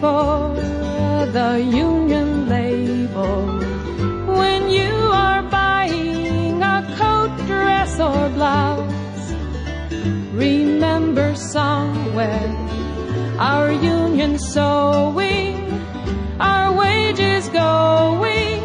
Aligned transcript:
for 0.00 0.54
the 1.32 1.60
union 1.60 2.48
label 2.48 3.42
when 4.38 4.68
you 4.68 4.94
are 5.26 5.42
buying 5.42 6.62
a 6.62 6.82
coat, 6.96 7.32
dress, 7.46 7.98
or 7.98 8.28
blouse. 8.30 9.32
Remember 10.32 11.34
somewhere 11.34 12.54
our 13.38 13.72
union 13.72 14.38
sewing, 14.38 15.56
our 16.40 16.72
wages 16.72 17.48
going 17.48 18.60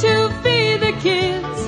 to 0.00 0.30
feed 0.42 0.78
the 0.80 0.92
kids 1.00 1.58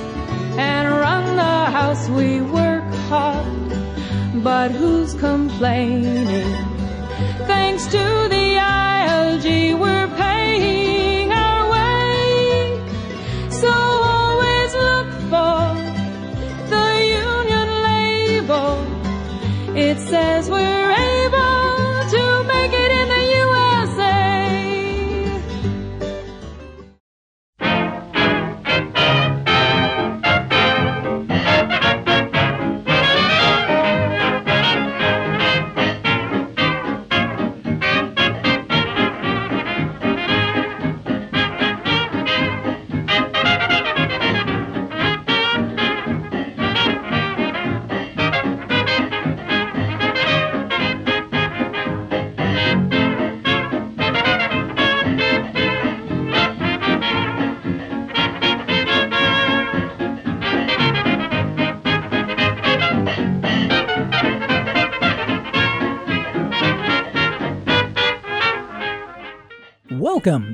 and 0.57 0.89
run 0.89 1.35
the 1.35 1.71
house. 1.71 2.09
We 2.09 2.41
work 2.41 2.83
hard, 3.09 4.43
but 4.43 4.71
who's 4.71 5.13
complaining? 5.13 6.51
Thanks 7.47 7.85
to 7.87 8.24
the 9.45 9.74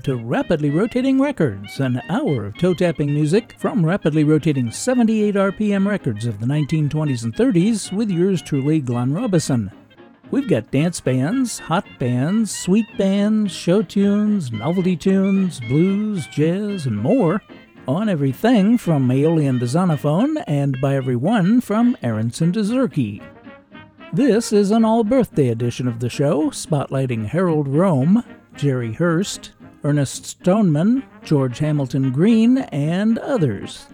To 0.04 0.16
Rapidly 0.16 0.72
Rotating 0.72 1.22
Records, 1.22 1.80
an 1.80 2.02
hour 2.10 2.46
of 2.46 2.58
toe 2.58 2.74
tapping 2.74 3.14
music 3.14 3.54
from 3.60 3.86
rapidly 3.86 4.24
rotating 4.24 4.72
78 4.72 5.36
RPM 5.36 5.86
records 5.86 6.26
of 6.26 6.40
the 6.40 6.48
1920s 6.48 7.24
and 7.24 7.36
30s 7.36 7.94
with 7.94 8.10
yours 8.10 8.42
truly, 8.42 8.80
Glenn 8.80 9.14
Robison. 9.14 9.72
We've 10.32 10.50
got 10.50 10.72
dance 10.72 11.00
bands, 11.00 11.60
hot 11.60 11.86
bands, 12.00 12.50
sweet 12.50 12.88
bands, 12.98 13.52
show 13.52 13.84
tunes, 13.84 14.52
novelty 14.52 14.96
tunes, 14.96 15.60
blues, 15.60 16.26
jazz, 16.28 16.88
and 16.88 16.98
more 16.98 17.44
on 17.88 18.10
everything 18.10 18.80
from 18.80 19.12
Aeolian 19.12 19.60
to 19.60 19.66
Zonophone 19.66 20.44
and 20.48 20.82
by 20.82 20.96
everyone 20.96 21.62
from 21.62 21.96
Aronson 22.02 22.52
to 22.54 22.62
Zerke. 22.62 23.22
This 24.14 24.52
is 24.52 24.72
an 24.72 24.84
all 24.84 25.04
birthday 25.04 25.50
edition 25.50 25.88
of 25.88 26.00
the 26.00 26.10
show, 26.10 26.50
spotlighting 26.50 27.28
Harold 27.28 27.68
Rome, 27.68 28.24
Jerry 28.56 28.94
Herst, 28.94 29.52
Ernest 29.84 30.26
Stoneman, 30.26 31.04
George 31.24 31.60
Hamilton 31.60 32.12
Green, 32.12 32.60
and 32.60 33.18
others. 33.18 33.88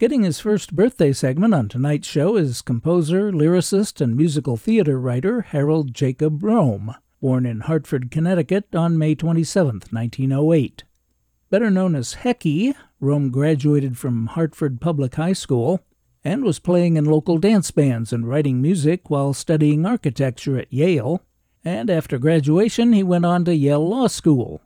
Getting 0.00 0.24
his 0.24 0.40
first 0.40 0.74
birthday 0.74 1.12
segment 1.12 1.54
on 1.54 1.68
tonight's 1.68 2.08
show 2.08 2.36
is 2.36 2.60
composer, 2.60 3.30
lyricist, 3.30 4.00
and 4.00 4.16
musical 4.16 4.56
theater 4.56 4.98
writer 4.98 5.42
Harold 5.42 5.94
Jacob 5.94 6.42
Rome, 6.42 6.94
born 7.20 7.46
in 7.46 7.60
Hartford, 7.60 8.10
Connecticut 8.10 8.74
on 8.74 8.98
May 8.98 9.14
27, 9.14 9.82
1908. 9.90 10.84
Better 11.48 11.70
known 11.70 11.94
as 11.94 12.16
Hecky, 12.16 12.74
Rome 12.98 13.30
graduated 13.30 13.96
from 13.96 14.26
Hartford 14.26 14.80
Public 14.80 15.14
High 15.14 15.32
School 15.32 15.80
and 16.24 16.42
was 16.42 16.58
playing 16.58 16.96
in 16.96 17.04
local 17.04 17.38
dance 17.38 17.70
bands 17.70 18.12
and 18.12 18.26
writing 18.26 18.60
music 18.60 19.08
while 19.08 19.32
studying 19.32 19.86
architecture 19.86 20.58
at 20.58 20.72
Yale, 20.72 21.22
and 21.64 21.88
after 21.88 22.18
graduation 22.18 22.92
he 22.92 23.02
went 23.02 23.24
on 23.24 23.44
to 23.44 23.54
Yale 23.54 23.88
Law 23.88 24.06
School. 24.06 24.60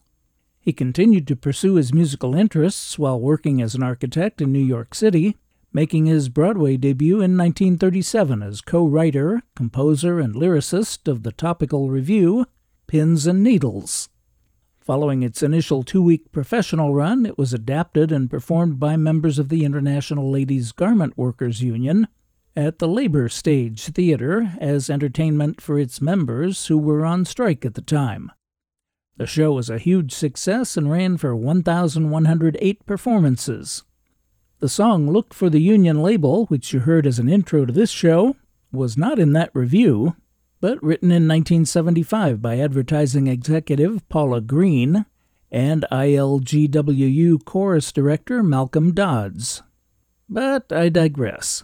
He 0.61 0.73
continued 0.73 1.27
to 1.29 1.37
pursue 1.37 1.77
his 1.77 1.95
musical 1.95 2.35
interests 2.35 2.99
while 2.99 3.21
working 3.21 3.63
as 3.63 3.75
an 3.75 3.83
architect 3.83 4.43
in 4.43 4.53
New 4.53 4.59
York 4.59 4.95
City, 4.95 5.37
making 5.73 6.07
his 6.07 6.29
Broadway 6.29 6.77
debut 6.77 7.17
in 7.17 7.37
1937 7.37 8.43
as 8.43 8.61
co-writer, 8.61 9.43
composer, 9.55 10.19
and 10.19 10.35
lyricist 10.35 11.07
of 11.09 11.23
the 11.23 11.33
topical 11.33 11.89
review 11.89 12.47
Pins 12.87 13.27
and 13.27 13.43
Needles. 13.43 14.09
Following 14.81 15.23
its 15.23 15.43
initial 15.43 15.83
two-week 15.83 16.33
professional 16.33 16.95
run, 16.95 17.27
it 17.27 17.37
was 17.37 17.53
adapted 17.53 18.11
and 18.11 18.31
performed 18.31 18.81
by 18.81 18.97
members 18.97 19.39
of 19.39 19.51
the 19.51 19.65
International 19.65 20.31
Ladies 20.31 20.73
Garment 20.73 21.17
Workers 21.17 21.63
Union 21.63 22.09
at 22.59 22.81
the 22.81 22.89
Labor 22.89 23.29
Stage 23.29 23.85
Theater 23.85 24.55
as 24.61 24.91
entertainment 24.91 25.61
for 25.61 25.79
its 25.79 26.01
members 26.01 26.67
who 26.67 26.77
were 26.77 27.07
on 27.07 27.25
strike 27.25 27.65
at 27.65 27.75
the 27.75 27.81
time. 27.81 28.33
The 29.17 29.29
show 29.29 29.53
was 29.53 29.71
a 29.71 29.79
huge 29.79 30.11
success 30.11 30.77
and 30.77 30.91
ran 30.91 31.19
for 31.19 31.37
1,108 31.37 32.85
performances. 32.85 33.85
The 34.59 34.69
song 34.69 35.09
Look 35.09 35.35
for 35.35 35.49
the 35.49 35.61
Union 35.61 36.03
Label, 36.03 36.47
which 36.47 36.73
you 36.73 36.81
heard 36.81 37.07
as 37.07 37.21
an 37.21 37.29
intro 37.29 37.65
to 37.65 37.73
this 37.73 37.91
show, 37.91 38.35
was 38.73 38.99
not 38.99 39.21
in 39.21 39.35
that 39.35 39.55
review, 39.55 40.17
but 40.61 40.83
written 40.83 41.13
in 41.13 41.29
1975 41.29 42.43
by 42.43 42.59
advertising 42.59 43.29
executive 43.29 44.09
Paula 44.09 44.41
Green 44.41 45.07
and 45.49 45.87
ILGWU 45.93 47.45
chorus 47.45 47.93
director 47.93 48.43
Malcolm 48.43 48.95
Dodds. 48.95 49.63
But 50.29 50.73
I 50.73 50.89
digress. 50.89 51.63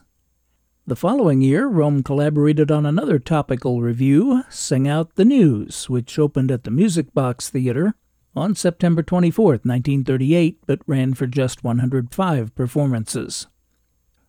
The 0.86 0.96
following 0.96 1.40
year, 1.40 1.66
Rome 1.66 2.02
collaborated 2.02 2.70
on 2.70 2.84
another 2.84 3.18
topical 3.18 3.80
review, 3.80 4.44
Sing 4.50 4.86
Out 4.86 5.14
the 5.14 5.24
News, 5.24 5.88
which 5.88 6.18
opened 6.18 6.50
at 6.50 6.64
the 6.64 6.70
Music 6.70 7.14
Box 7.14 7.48
Theater 7.48 7.94
on 8.36 8.54
September 8.54 9.02
24, 9.02 9.44
1938, 9.46 10.58
but 10.66 10.80
ran 10.86 11.14
for 11.14 11.26
just 11.26 11.64
105 11.64 12.54
performances. 12.54 13.46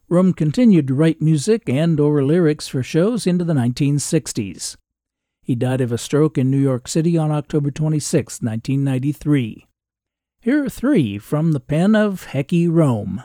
Rome 0.07 0.31
continued 0.31 0.87
to 0.87 0.93
write 0.93 1.21
music 1.21 1.67
and 1.67 1.99
or 1.99 2.23
lyrics 2.23 2.69
for 2.69 2.81
shows 2.81 3.27
into 3.27 3.43
the 3.43 3.53
1960s. 3.53 4.77
He 5.41 5.55
died 5.55 5.81
of 5.81 5.91
a 5.91 5.97
stroke 5.97 6.37
in 6.37 6.49
New 6.49 6.61
York 6.61 6.87
City 6.87 7.17
on 7.17 7.31
October 7.31 7.69
26, 7.69 8.41
1993. 8.41 9.67
Here 10.39 10.63
are 10.63 10.69
three 10.69 11.17
from 11.17 11.51
the 11.51 11.59
pen 11.59 11.95
of 11.95 12.27
Hecky 12.27 12.71
Rome. 12.71 13.23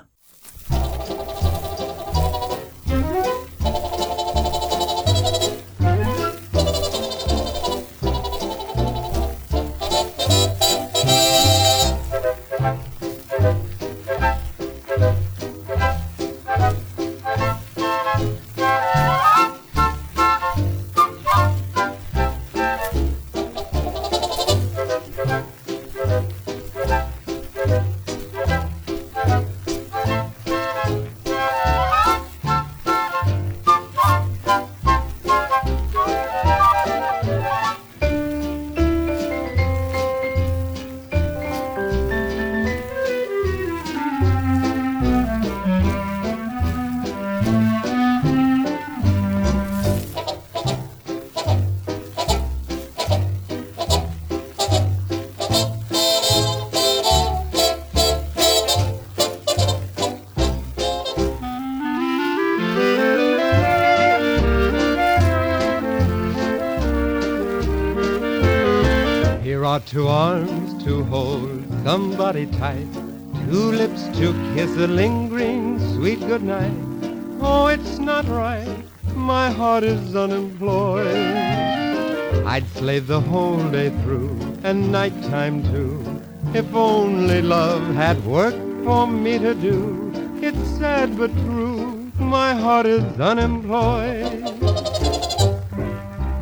The 82.98 83.20
whole 83.20 83.70
day 83.70 83.90
through 84.02 84.36
and 84.64 84.90
nighttime 84.90 85.62
too, 85.62 86.20
if 86.52 86.74
only 86.74 87.40
love 87.40 87.82
had 87.94 88.22
work 88.24 88.54
for 88.84 89.06
me 89.06 89.38
to 89.38 89.54
do. 89.54 90.12
It's 90.42 90.58
sad 90.76 91.16
but 91.16 91.30
true, 91.44 92.10
my 92.18 92.52
heart 92.52 92.86
is 92.86 93.04
unemployed. 93.20 94.42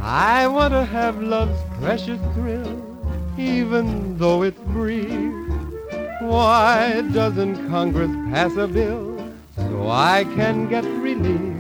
I 0.01 0.49
want 0.49 0.73
to 0.73 0.85
have 0.87 1.21
love's 1.21 1.61
precious 1.81 2.21
thrill, 2.35 2.83
even 3.37 4.17
though 4.17 4.43
it's 4.43 4.59
brief. 4.61 5.35
Why 6.21 7.03
doesn't 7.13 7.69
Congress 7.69 8.11
pass 8.31 8.57
a 8.57 8.67
bill 8.67 9.33
so 9.55 9.91
I 9.91 10.25
can 10.35 10.67
get 10.69 10.85
relief? 10.85 11.57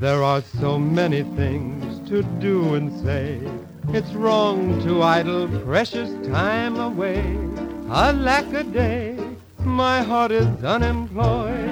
There 0.00 0.24
are 0.24 0.42
so 0.42 0.76
many 0.76 1.22
things 1.22 2.08
to 2.08 2.24
do 2.40 2.74
and 2.74 2.92
say. 3.04 3.40
It's 3.90 4.12
wrong 4.12 4.80
to 4.82 5.02
idle 5.02 5.48
precious 5.64 6.10
time 6.28 6.78
away. 6.78 7.22
Alack 7.88 8.52
a 8.52 8.62
day, 8.62 9.18
my 9.64 10.02
heart 10.02 10.30
is 10.30 10.62
unemployed. 10.62 11.67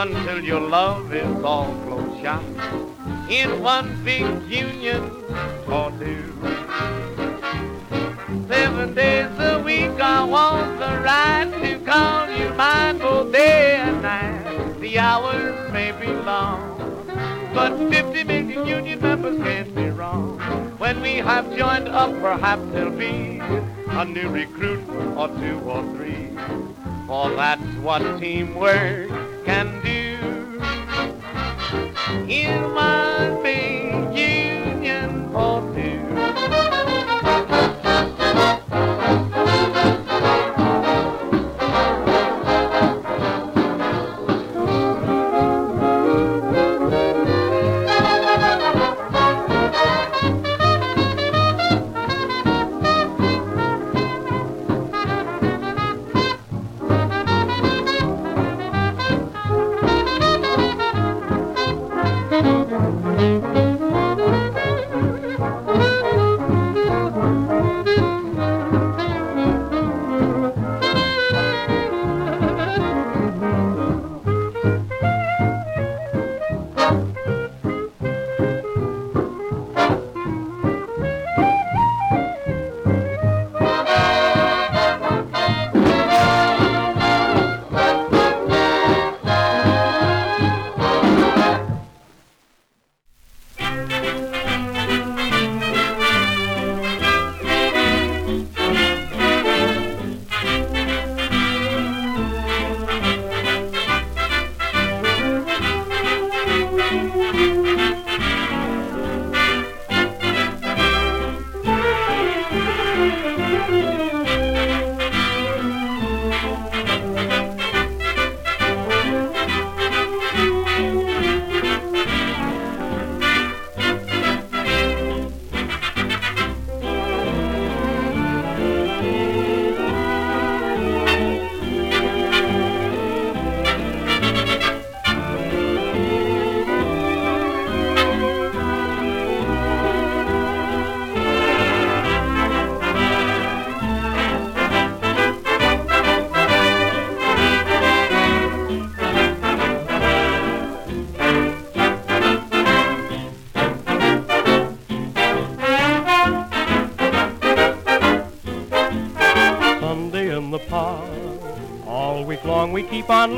Until 0.00 0.44
your 0.44 0.60
love 0.60 1.12
is 1.12 1.42
all 1.42 1.74
close 1.82 2.20
shot 2.22 2.44
in 3.28 3.60
one 3.60 3.88
big 4.04 4.24
union 4.48 5.02
or 5.66 5.90
two. 5.98 6.22
Seven 8.46 8.94
days 8.94 9.32
a 9.40 9.60
week 9.64 9.90
I 10.00 10.22
want 10.22 10.78
the 10.78 11.02
right 11.02 11.50
to 11.62 11.84
call 11.84 12.30
you 12.30 12.48
mine 12.54 12.98
both 12.98 13.32
day 13.32 13.74
and 13.74 14.00
night. 14.00 14.78
The 14.78 15.00
hours 15.00 15.72
may 15.72 15.90
be 15.90 16.06
long, 16.06 17.04
but 17.52 17.76
50 17.90 18.22
million 18.22 18.68
union 18.68 19.00
members 19.00 19.38
can't 19.42 19.74
be 19.74 19.90
wrong. 19.90 20.38
When 20.78 21.00
we 21.00 21.14
have 21.14 21.56
joined 21.56 21.88
up, 21.88 22.12
perhaps 22.20 22.62
there'll 22.70 22.92
be 22.92 23.40
a 23.40 24.04
new 24.04 24.28
recruit 24.28 24.88
or 25.16 25.26
two 25.26 25.58
or 25.66 25.82
three. 25.96 26.30
For 27.08 27.30
that's 27.30 27.74
what 27.82 28.20
teamwork 28.20 29.27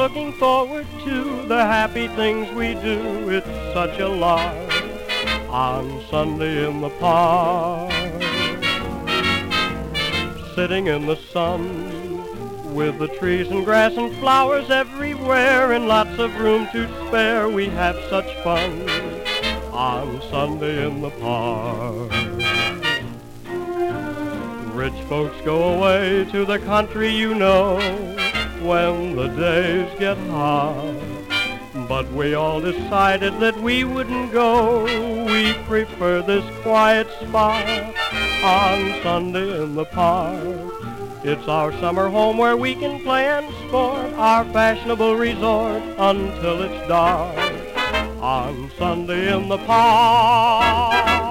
looking 0.00 0.32
forward 0.32 0.86
to 1.04 1.46
the 1.46 1.62
happy 1.62 2.08
things 2.08 2.50
we 2.54 2.72
do. 2.72 3.28
It's 3.28 3.46
such 3.74 4.00
a 4.00 4.08
lark 4.08 4.72
on 5.50 6.02
Sunday 6.08 6.66
in 6.66 6.80
the 6.80 6.88
park. 6.88 7.92
Sitting 10.54 10.86
in 10.86 11.04
the 11.04 11.16
sun 11.16 12.74
with 12.74 12.98
the 12.98 13.08
trees 13.18 13.50
and 13.50 13.62
grass 13.62 13.94
and 13.98 14.10
flowers 14.16 14.70
everywhere 14.70 15.72
and 15.72 15.86
lots 15.86 16.18
of 16.18 16.34
room 16.40 16.66
to 16.72 16.88
spare. 17.06 17.50
We 17.50 17.66
have 17.66 17.96
such 18.08 18.34
fun 18.42 18.88
on 19.70 20.22
Sunday 20.30 20.86
in 20.86 21.02
the 21.02 21.10
park. 21.10 22.10
Rich 24.74 25.02
folks 25.10 25.38
go 25.44 25.74
away 25.74 26.24
to 26.32 26.46
the 26.46 26.58
country, 26.60 27.14
you 27.14 27.34
know, 27.34 27.76
when 28.60 29.16
the 29.16 29.28
days 29.28 29.88
get 29.98 30.18
hard. 30.28 30.96
But 31.88 32.10
we 32.12 32.34
all 32.34 32.60
decided 32.60 33.40
that 33.40 33.56
we 33.60 33.84
wouldn't 33.84 34.32
go. 34.32 34.84
We 35.24 35.54
prefer 35.64 36.22
this 36.22 36.44
quiet 36.62 37.08
spot 37.20 37.66
on 38.42 39.02
Sunday 39.02 39.62
in 39.62 39.74
the 39.74 39.84
park. 39.84 40.72
It's 41.22 41.48
our 41.48 41.72
summer 41.80 42.08
home 42.08 42.38
where 42.38 42.56
we 42.56 42.74
can 42.74 43.02
play 43.02 43.26
and 43.26 43.46
sport, 43.66 44.12
our 44.14 44.44
fashionable 44.46 45.16
resort 45.16 45.82
until 45.98 46.62
it's 46.62 46.88
dark 46.88 47.36
on 48.20 48.70
Sunday 48.78 49.34
in 49.34 49.48
the 49.48 49.58
park. 49.58 51.29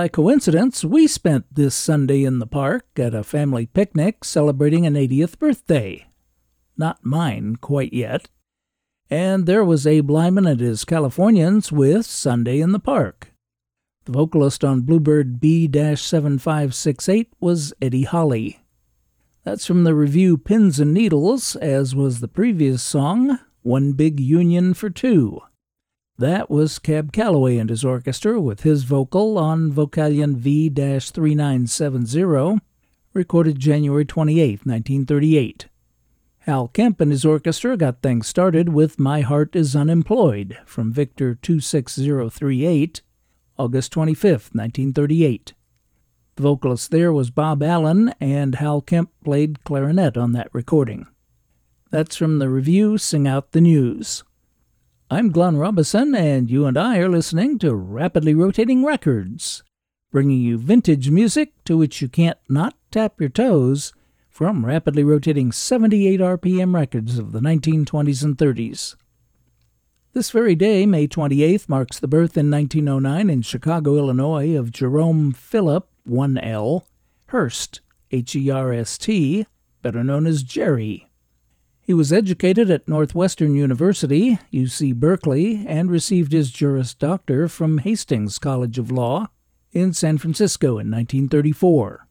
By 0.00 0.08
coincidence, 0.08 0.82
we 0.82 1.06
spent 1.06 1.44
this 1.54 1.74
Sunday 1.74 2.24
in 2.24 2.38
the 2.38 2.46
park 2.46 2.86
at 2.96 3.12
a 3.12 3.22
family 3.22 3.66
picnic 3.66 4.24
celebrating 4.24 4.86
an 4.86 4.94
80th 4.94 5.38
birthday. 5.38 6.06
Not 6.74 7.04
mine 7.04 7.56
quite 7.56 7.92
yet. 7.92 8.30
And 9.10 9.44
there 9.44 9.62
was 9.62 9.86
Abe 9.86 10.08
Lyman 10.08 10.46
and 10.46 10.58
his 10.58 10.86
Californians 10.86 11.70
with 11.70 12.06
Sunday 12.06 12.60
in 12.60 12.72
the 12.72 12.78
Park. 12.78 13.34
The 14.06 14.12
vocalist 14.12 14.64
on 14.64 14.80
Bluebird 14.80 15.38
B 15.38 15.68
7568 15.70 17.34
was 17.38 17.74
Eddie 17.82 18.04
Holly. 18.04 18.62
That's 19.44 19.66
from 19.66 19.84
the 19.84 19.94
review 19.94 20.38
Pins 20.38 20.80
and 20.80 20.94
Needles, 20.94 21.56
as 21.56 21.94
was 21.94 22.20
the 22.20 22.26
previous 22.26 22.82
song, 22.82 23.38
One 23.60 23.92
Big 23.92 24.18
Union 24.18 24.72
for 24.72 24.88
Two. 24.88 25.42
That 26.20 26.50
was 26.50 26.78
Cab 26.78 27.12
Calloway 27.12 27.56
and 27.56 27.70
his 27.70 27.82
orchestra 27.82 28.38
with 28.38 28.60
his 28.60 28.84
vocal 28.84 29.38
on 29.38 29.72
Vocalion 29.72 30.36
V 30.36 30.68
3970, 30.68 32.58
recorded 33.14 33.58
January 33.58 34.04
28, 34.04 34.66
1938. 34.66 35.68
Hal 36.40 36.68
Kemp 36.68 37.00
and 37.00 37.10
his 37.10 37.24
orchestra 37.24 37.74
got 37.78 38.02
things 38.02 38.26
started 38.26 38.68
with 38.68 38.98
My 38.98 39.22
Heart 39.22 39.56
is 39.56 39.74
Unemployed 39.74 40.58
from 40.66 40.92
Victor 40.92 41.38
26038, 41.40 43.00
August 43.58 43.90
25, 43.90 44.30
1938. 44.52 45.54
The 46.36 46.42
vocalist 46.42 46.90
there 46.90 47.14
was 47.14 47.30
Bob 47.30 47.62
Allen, 47.62 48.12
and 48.20 48.56
Hal 48.56 48.82
Kemp 48.82 49.10
played 49.24 49.64
clarinet 49.64 50.18
on 50.18 50.32
that 50.32 50.50
recording. 50.52 51.06
That's 51.90 52.14
from 52.14 52.40
the 52.40 52.50
review 52.50 52.98
Sing 52.98 53.26
Out 53.26 53.52
the 53.52 53.62
News. 53.62 54.22
I'm 55.12 55.32
Glenn 55.32 55.56
Robison, 55.56 56.14
and 56.14 56.48
you 56.48 56.66
and 56.66 56.78
I 56.78 56.98
are 56.98 57.08
listening 57.08 57.58
to 57.58 57.74
Rapidly 57.74 58.32
Rotating 58.32 58.84
Records, 58.84 59.64
bringing 60.12 60.40
you 60.40 60.56
vintage 60.56 61.10
music 61.10 61.52
to 61.64 61.76
which 61.76 62.00
you 62.00 62.08
can't 62.08 62.38
not 62.48 62.76
tap 62.92 63.18
your 63.18 63.28
toes 63.28 63.92
from 64.28 64.64
rapidly 64.64 65.02
rotating 65.02 65.50
78 65.50 66.20
RPM 66.20 66.72
records 66.72 67.18
of 67.18 67.32
the 67.32 67.40
1920s 67.40 68.22
and 68.22 68.38
30s. 68.38 68.94
This 70.12 70.30
very 70.30 70.54
day, 70.54 70.86
May 70.86 71.08
28th, 71.08 71.68
marks 71.68 71.98
the 71.98 72.06
birth 72.06 72.36
in 72.36 72.48
1909 72.48 73.30
in 73.30 73.42
Chicago, 73.42 73.96
Illinois, 73.96 74.56
of 74.56 74.70
Jerome 74.70 75.32
Philip, 75.32 75.88
1L, 76.08 76.82
Herst, 77.26 77.80
H 78.12 78.36
E 78.36 78.48
R 78.48 78.72
S 78.72 78.96
T, 78.96 79.44
better 79.82 80.04
known 80.04 80.28
as 80.28 80.44
Jerry. 80.44 81.09
He 81.90 81.94
was 81.94 82.12
educated 82.12 82.70
at 82.70 82.86
Northwestern 82.86 83.56
University, 83.56 84.38
UC 84.52 84.94
Berkeley, 84.94 85.64
and 85.66 85.90
received 85.90 86.30
his 86.30 86.52
Juris 86.52 86.94
Doctor 86.94 87.48
from 87.48 87.78
Hastings 87.78 88.38
College 88.38 88.78
of 88.78 88.92
Law 88.92 89.26
in 89.72 89.92
San 89.92 90.16
Francisco 90.16 90.78
in 90.78 90.88
1934. 90.88 92.06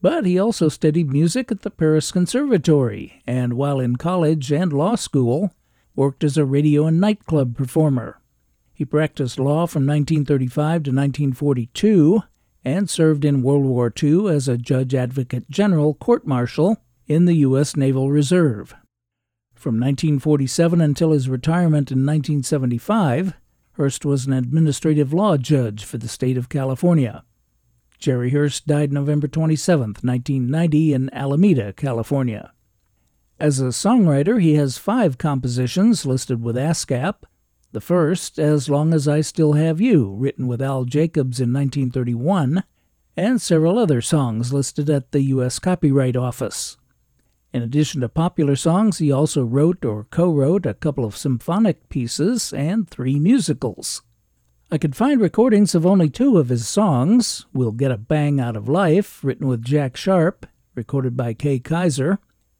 But 0.00 0.24
he 0.24 0.38
also 0.38 0.70
studied 0.70 1.10
music 1.12 1.52
at 1.52 1.60
the 1.60 1.70
Paris 1.70 2.10
Conservatory, 2.10 3.22
and 3.26 3.52
while 3.52 3.78
in 3.78 3.96
college 3.96 4.50
and 4.50 4.72
law 4.72 4.94
school, 4.94 5.52
worked 5.94 6.24
as 6.24 6.38
a 6.38 6.46
radio 6.46 6.86
and 6.86 6.98
nightclub 6.98 7.58
performer. 7.58 8.22
He 8.72 8.86
practiced 8.86 9.38
law 9.38 9.66
from 9.66 9.86
1935 9.86 10.64
to 10.84 10.90
1942 10.92 12.22
and 12.64 12.88
served 12.88 13.26
in 13.26 13.42
World 13.42 13.66
War 13.66 13.92
II 14.02 14.28
as 14.28 14.48
a 14.48 14.56
Judge 14.56 14.94
Advocate 14.94 15.50
General 15.50 15.92
Court 15.92 16.26
Martial 16.26 16.78
in 17.08 17.24
the 17.24 17.36
U.S. 17.36 17.74
Naval 17.76 18.10
Reserve. 18.10 18.74
From 19.54 19.74
1947 19.74 20.80
until 20.80 21.10
his 21.10 21.28
retirement 21.28 21.90
in 21.90 22.06
1975, 22.06 23.34
Herst 23.72 24.04
was 24.04 24.26
an 24.26 24.32
administrative 24.32 25.12
law 25.12 25.36
judge 25.36 25.84
for 25.84 25.98
the 25.98 26.08
state 26.08 26.36
of 26.36 26.48
California. 26.48 27.24
Jerry 27.98 28.30
Herst 28.30 28.66
died 28.66 28.92
November 28.92 29.26
27, 29.26 29.96
1990, 30.02 30.92
in 30.92 31.12
Alameda, 31.14 31.72
California. 31.72 32.52
As 33.40 33.60
a 33.60 33.66
songwriter, 33.66 34.40
he 34.40 34.54
has 34.54 34.78
five 34.78 35.16
compositions 35.16 36.04
listed 36.04 36.42
with 36.42 36.56
ASCAP. 36.56 37.22
The 37.72 37.80
first, 37.80 38.38
As 38.38 38.68
Long 38.68 38.92
as 38.92 39.08
I 39.08 39.20
Still 39.20 39.54
Have 39.54 39.80
You, 39.80 40.14
written 40.14 40.46
with 40.46 40.62
Al 40.62 40.84
Jacobs 40.84 41.40
in 41.40 41.52
1931, 41.52 42.64
and 43.16 43.40
several 43.40 43.78
other 43.78 44.00
songs 44.00 44.52
listed 44.52 44.88
at 44.90 45.12
the 45.12 45.22
U.S. 45.22 45.58
Copyright 45.58 46.16
Office. 46.16 46.76
In 47.52 47.62
addition 47.62 48.02
to 48.02 48.08
popular 48.08 48.56
songs, 48.56 48.98
he 48.98 49.10
also 49.10 49.42
wrote 49.42 49.84
or 49.84 50.04
co 50.04 50.32
wrote 50.32 50.66
a 50.66 50.74
couple 50.74 51.04
of 51.04 51.16
symphonic 51.16 51.88
pieces 51.88 52.52
and 52.52 52.88
three 52.88 53.18
musicals. 53.18 54.02
I 54.70 54.76
could 54.76 54.94
find 54.94 55.18
recordings 55.18 55.74
of 55.74 55.86
only 55.86 56.10
two 56.10 56.36
of 56.36 56.50
his 56.50 56.68
songs 56.68 57.46
We'll 57.54 57.72
Get 57.72 57.90
a 57.90 57.96
Bang 57.96 58.38
Out 58.38 58.54
of 58.54 58.68
Life, 58.68 59.24
written 59.24 59.48
with 59.48 59.64
Jack 59.64 59.96
Sharp, 59.96 60.46
recorded 60.74 61.16
by 61.16 61.32
Kay 61.32 61.58
Kaiser, 61.58 62.18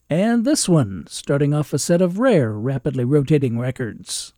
and 0.08 0.46
this 0.46 0.66
one, 0.70 1.04
starting 1.06 1.52
off 1.52 1.74
a 1.74 1.78
set 1.78 2.00
of 2.00 2.18
rare, 2.18 2.52
rapidly 2.52 3.04
rotating 3.04 3.58
records. 3.58 4.32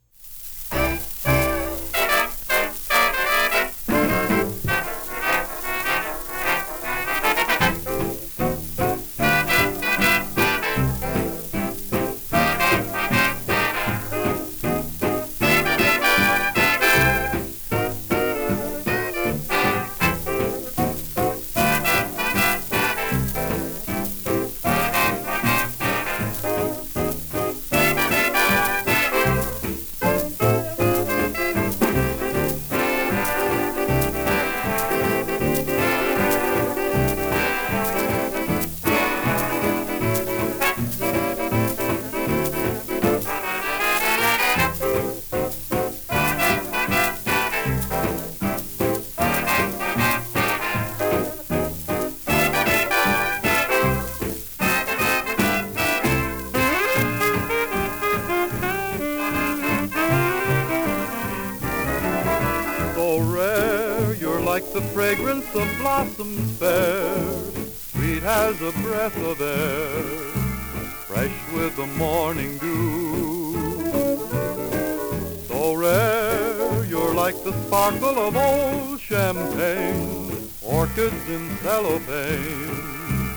Like 77.30 77.44
the 77.44 77.52
sparkle 77.66 78.18
of 78.18 78.36
old 78.36 78.98
champagne, 78.98 80.50
orchids 80.62 81.28
in 81.28 81.48
cellophane, 81.58 83.30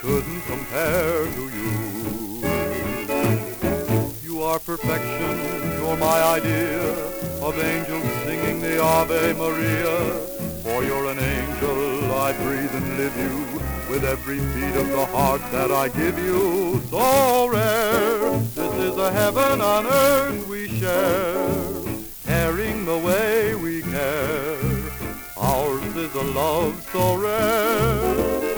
couldn't 0.00 0.42
compare 0.42 1.24
to 1.24 1.44
you. 1.58 1.72
You 4.22 4.42
are 4.42 4.60
perfection, 4.60 5.34
you're 5.78 5.96
my 5.96 6.22
idea 6.38 6.80
of 7.42 7.58
angels 7.58 8.04
singing 8.24 8.60
the 8.60 8.80
Ave 8.80 9.32
Maria. 9.32 9.98
For 10.62 10.84
you're 10.84 11.06
an 11.06 11.18
angel, 11.18 12.12
I 12.12 12.32
breathe 12.44 12.74
and 12.80 12.96
live 12.98 13.16
you 13.16 13.36
with 13.90 14.04
every 14.04 14.38
beat 14.38 14.76
of 14.76 14.88
the 14.90 15.06
heart 15.06 15.42
that 15.50 15.72
I 15.72 15.88
give 15.88 16.16
you. 16.20 16.80
So 16.88 17.48
rare, 17.48 18.30
this 18.54 18.74
is 18.88 18.96
a 18.96 19.10
heaven 19.10 19.60
on 19.60 19.86
earth 19.86 20.46
we 20.46 20.68
share, 20.78 21.59
the 22.90 22.98
way 22.98 23.54
we 23.54 23.82
care. 23.82 24.58
Ours 25.36 25.94
is 25.94 26.12
a 26.14 26.22
love 26.22 26.74
so 26.92 27.14
rare. 27.14 28.49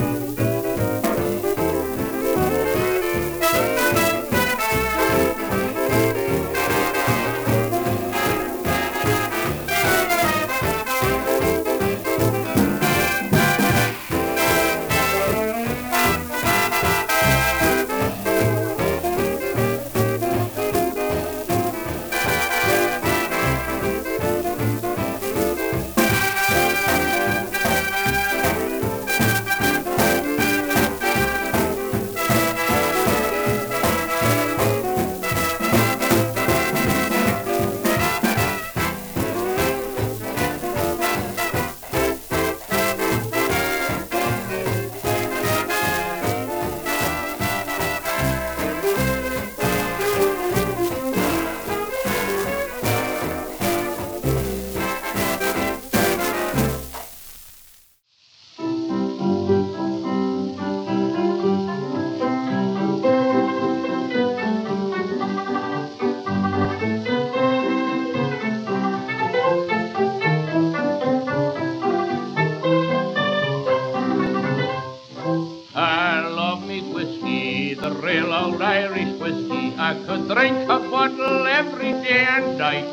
The 77.82 77.90
real 77.94 78.32
old 78.32 78.62
Irish 78.62 79.12
whiskey. 79.18 79.74
I 79.76 79.94
could 80.06 80.28
drink 80.28 80.70
a 80.70 80.78
bottle 80.88 81.46
every 81.48 81.90
day 82.06 82.24
and 82.30 82.56
night. 82.56 82.86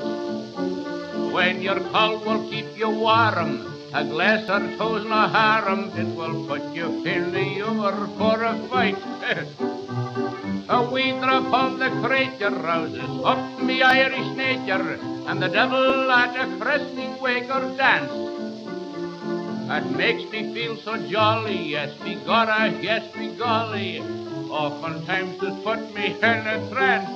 When 1.31 1.61
you're 1.61 1.79
cold 1.91 2.25
will 2.25 2.49
keep 2.49 2.75
you 2.75 2.89
warm. 2.89 3.67
A 3.93 4.03
glass 4.03 4.49
or 4.49 4.61
two's 4.77 5.05
no 5.05 5.27
harm. 5.27 5.91
It 5.95 6.09
will 6.17 6.47
put 6.47 6.73
you 6.73 6.87
in 7.05 7.31
the 7.31 7.43
humor 7.43 8.09
for 8.17 8.41
a 8.43 8.57
fight. 8.69 8.97
a 10.69 10.81
wee 10.91 11.11
drop 11.11 11.53
of 11.53 11.77
the 11.77 11.89
creature 12.07 12.49
rouses 12.49 13.13
up 13.23 13.61
me 13.61 13.83
Irish 13.83 14.35
nature, 14.35 14.97
and 15.27 15.39
the 15.39 15.49
devil 15.49 16.11
at 16.11 16.35
a 16.35 16.57
christening 16.57 17.19
wake 17.21 17.49
or 17.49 17.77
dance. 17.77 18.11
That 19.67 19.85
makes 19.91 20.23
me 20.31 20.51
feel 20.51 20.77
so 20.77 20.97
jolly, 20.97 21.59
yes, 21.69 21.93
be 22.03 22.15
gotta, 22.15 22.51
ah, 22.51 22.65
yes, 22.81 23.05
be 23.13 23.27
golly. 23.37 24.18
Oftentimes 24.49 25.41
it 25.43 25.63
put 25.63 25.93
me 25.93 26.15
in 26.15 26.23
a 26.23 26.69
trance. 26.71 27.09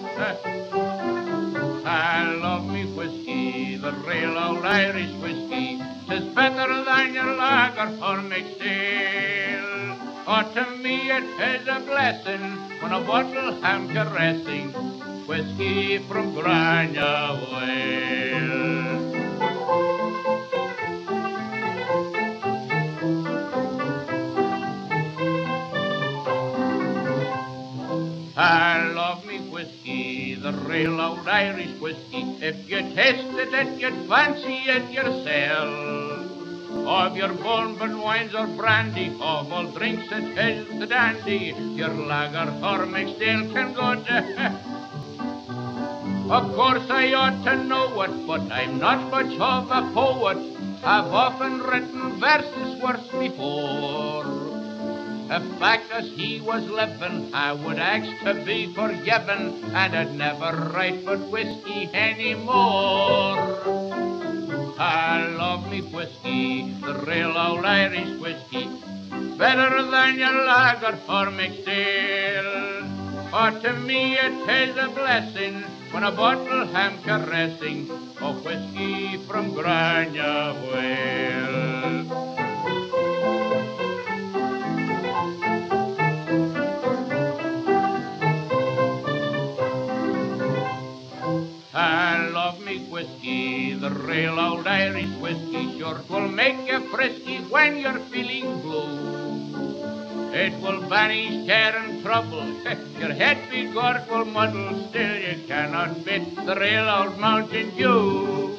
I 1.86 2.36
love 2.42 2.66
me 2.66 2.86
whiskey, 2.94 3.76
the 3.76 3.92
real 3.92 4.38
old 4.38 4.64
Irish 4.64 5.12
whiskey. 5.16 5.82
Tis 6.08 6.24
better 6.36 6.84
than 6.86 7.14
your 7.14 7.36
lager 7.36 7.98
for 7.98 8.22
mixed 8.22 8.62
ale. 8.62 9.98
Oh, 10.28 10.44
to 10.54 10.78
me 10.78 11.10
it 11.10 11.24
is 11.24 11.68
a 11.68 11.80
blessing 11.80 12.58
when 12.82 12.92
a 12.92 13.02
bottle 13.02 13.64
I'm 13.64 13.90
caressing. 13.90 14.72
Whiskey 15.26 15.98
from 16.08 16.34
Grania 16.34 17.40
Vale. 17.50 19.03
Real 30.74 31.00
old 31.00 31.28
Irish 31.28 31.80
whiskey. 31.80 32.24
If 32.42 32.68
you 32.68 32.80
tasted 32.96 33.54
it, 33.54 33.80
you'd 33.80 34.10
fancy 34.10 34.56
it 34.76 34.90
yourself. 34.90 36.32
Of 36.88 37.16
your 37.16 37.32
bourbon 37.32 38.00
wines 38.00 38.34
or 38.34 38.48
brandy, 38.48 39.10
of 39.22 39.54
all 39.54 39.68
drinks 39.68 40.12
it 40.12 40.36
is 40.36 40.80
the 40.80 40.88
dandy. 40.88 41.54
Your 41.80 41.90
lager 41.90 42.50
or 42.66 42.88
mixed 42.88 43.22
ale 43.22 43.46
can 43.54 43.74
go 43.74 43.94
to 43.94 44.18
Of 46.38 46.56
course 46.56 46.90
I 46.90 47.14
ought 47.14 47.44
to 47.44 47.56
know 47.64 48.02
it, 48.02 48.26
but 48.26 48.42
I'm 48.52 48.80
not 48.80 49.12
much 49.12 49.34
of 49.40 49.70
a 49.70 49.82
poet. 49.94 50.40
I've 50.84 51.14
often 51.14 51.62
written 51.62 52.20
verses 52.20 52.82
worse 52.82 53.08
before. 53.20 54.53
If 55.36 55.42
fact 55.58 55.90
as 55.92 56.06
he 56.12 56.42
was 56.42 56.62
living, 56.70 57.34
I 57.34 57.54
would 57.54 57.80
ask 57.80 58.06
to 58.24 58.36
be 58.46 58.72
forgiven, 58.72 59.74
and 59.74 59.96
I'd 59.96 60.14
never 60.14 60.70
write 60.72 61.04
but 61.04 61.22
whiskey 61.32 61.90
anymore. 61.92 62.54
I 64.78 65.26
love 65.36 65.68
me 65.72 65.82
whiskey, 65.82 66.74
the 66.86 66.94
real 67.08 67.36
old 67.36 67.66
Irish 67.66 68.20
whiskey, 68.20 68.70
better 69.40 69.82
than 69.90 70.20
your 70.20 70.46
lager 70.46 71.00
or 71.10 71.32
mixed. 71.32 71.66
For 73.34 73.50
to 73.66 73.74
me 73.88 74.14
it 74.14 74.38
is 74.48 74.78
a 74.78 74.90
blessing 74.90 75.64
when 75.90 76.04
a 76.04 76.12
bottle 76.12 76.70
I'm 76.78 77.02
caressing 77.02 77.90
of 78.22 78.46
whiskey 78.46 79.18
from 79.26 79.56
Grania. 79.56 81.23
Real 94.14 94.40
old 94.40 94.68
Irish 94.68 95.14
whiskey. 95.24 95.80
Sure, 95.80 96.00
will 96.08 96.28
make 96.28 96.60
you 96.70 96.80
frisky 96.92 97.38
when 97.54 97.78
you're 97.78 98.04
feeling 98.12 98.62
blue. 98.62 100.34
It 100.44 100.54
will 100.62 100.82
banish 100.88 101.48
care 101.48 101.76
and 101.78 102.04
trouble. 102.04 102.46
Your 103.02 103.14
head 103.22 103.40
be 103.50 103.66
gort 103.74 104.08
will 104.10 104.26
muddle, 104.26 104.88
still 104.90 105.16
you 105.26 105.36
cannot 105.48 106.06
beat 106.06 106.36
the 106.36 106.56
real 106.56 106.90
old 106.90 107.18
Mountain 107.18 107.76
Dew. 107.76 108.56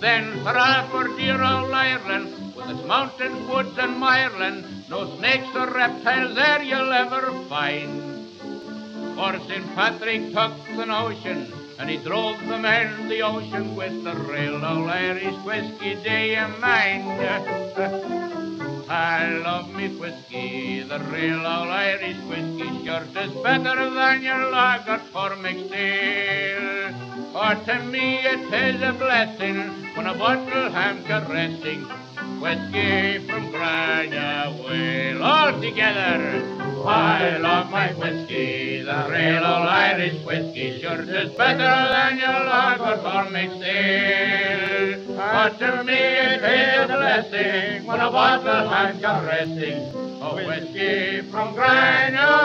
Then 0.00 0.24
hurrah 0.44 0.86
for 0.90 1.08
dear 1.16 1.40
old 1.42 1.72
Ireland, 1.72 2.28
with 2.54 2.68
its 2.70 2.84
mountains, 2.86 3.48
woods, 3.48 3.76
and 3.78 3.96
mireland. 3.96 4.66
No 4.90 5.00
snakes 5.16 5.54
or 5.54 5.70
reptiles 5.70 6.34
there 6.34 6.62
you'll 6.62 6.92
ever 6.92 7.22
find. 7.48 7.90
For 9.16 9.32
St. 9.48 9.74
Patrick 9.74 10.32
took 10.32 10.52
the 10.76 10.86
ocean, 10.94 11.52
and 11.78 11.88
he 11.88 11.96
drove 11.96 12.38
them 12.46 12.64
in 12.64 13.08
the 13.08 13.22
ocean 13.22 13.76
with 13.76 14.02
the 14.02 14.14
real 14.14 14.64
old 14.64 14.90
Irish 14.90 15.36
whiskey, 15.44 15.94
day 16.02 16.34
and 16.34 16.60
night 16.60 17.04
I 18.88 19.28
love 19.44 19.68
me 19.74 19.88
whiskey, 19.88 20.82
the 20.82 20.98
real 20.98 21.46
old 21.46 21.68
Irish 21.68 22.18
whiskey, 22.24 22.84
sure 22.84 23.06
is 23.16 23.32
better 23.44 23.90
than 23.90 24.22
your 24.22 24.50
lager 24.50 25.00
or 25.14 25.36
mixed 25.36 25.72
ale. 25.72 26.92
For 27.32 27.54
to 27.66 27.82
me 27.84 28.18
it 28.18 28.52
is 28.52 28.82
a 28.82 28.92
blessing 28.92 29.86
when 29.94 30.06
a 30.06 30.14
bottle 30.14 30.74
I'm 30.74 31.04
caressing 31.04 31.86
whiskey 32.40 33.26
from 33.26 33.50
Grania 33.50 34.54
All 35.22 35.60
together. 35.60 36.42
I 36.86 37.36
love 37.38 37.70
my 37.70 37.92
whiskey, 37.92 38.82
the 38.82 39.06
real 39.10 39.44
old 39.44 39.68
Irish 39.68 40.24
whiskey. 40.24 40.80
Sure, 40.80 41.02
it's 41.02 41.34
better 41.34 41.58
than 41.58 42.18
your 42.18 42.40
lager 42.48 43.00
or 43.06 43.30
mixed 43.30 43.62
ale. 43.62 45.16
But 45.16 45.58
to 45.58 45.84
me 45.84 45.94
it 45.94 46.42
is 46.42 46.90
a 46.90 46.96
blessing 46.96 47.86
when 47.86 48.00
a 48.00 48.10
bottle 48.10 49.00
got 49.00 49.24
resting. 49.24 49.92
A 50.20 50.34
whiskey 50.34 51.30
from 51.30 51.54
Grania 51.54 52.38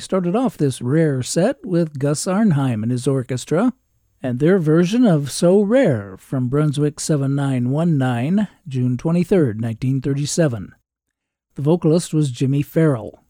started 0.00 0.34
off 0.34 0.56
this 0.56 0.82
rare 0.82 1.22
set 1.22 1.64
with 1.64 2.00
Gus 2.00 2.26
Arnheim 2.26 2.82
and 2.82 2.90
his 2.90 3.06
orchestra, 3.06 3.72
and 4.20 4.38
their 4.38 4.58
version 4.58 5.06
of 5.06 5.30
So 5.30 5.62
Rare 5.62 6.16
from 6.16 6.48
Brunswick 6.48 6.98
7919, 6.98 8.48
June 8.66 8.96
23, 8.96 9.38
1937. 9.38 10.74
The 11.54 11.62
vocalist 11.62 12.12
was 12.12 12.30
Jimmy 12.30 12.62
Farrell. 12.62 13.22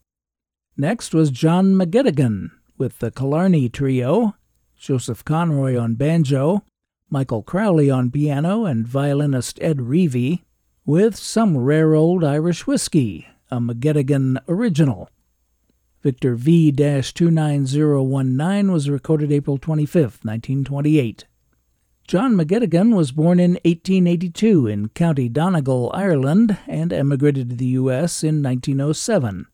Next 0.76 1.12
was 1.12 1.30
John 1.30 1.74
McGettigan 1.74 2.50
with 2.78 3.00
the 3.00 3.10
Killarney 3.10 3.68
Trio, 3.68 4.34
Joseph 4.76 5.24
Conroy 5.24 5.76
on 5.78 5.94
banjo, 5.94 6.64
Michael 7.10 7.42
Crowley 7.42 7.90
on 7.90 8.10
piano, 8.10 8.64
and 8.64 8.86
violinist 8.86 9.58
Ed 9.60 9.78
Reavy, 9.78 10.42
with 10.86 11.16
some 11.16 11.58
rare 11.58 11.94
old 11.94 12.24
Irish 12.24 12.66
whiskey, 12.66 13.26
a 13.50 13.58
McGettigan 13.58 14.38
original. 14.48 15.10
Victor 16.02 16.34
V 16.34 16.72
29019 16.72 18.72
was 18.72 18.88
recorded 18.88 19.30
April 19.30 19.58
25, 19.58 20.20
1928. 20.22 21.26
John 22.08 22.34
McGettigan 22.34 22.96
was 22.96 23.12
born 23.12 23.38
in 23.38 23.52
1882 23.64 24.66
in 24.66 24.88
County 24.88 25.28
Donegal, 25.28 25.90
Ireland, 25.92 26.56
and 26.66 26.90
emigrated 26.92 27.50
to 27.50 27.56
the 27.56 27.66
U.S. 27.66 28.24
in 28.24 28.42
1907. 28.42 29.46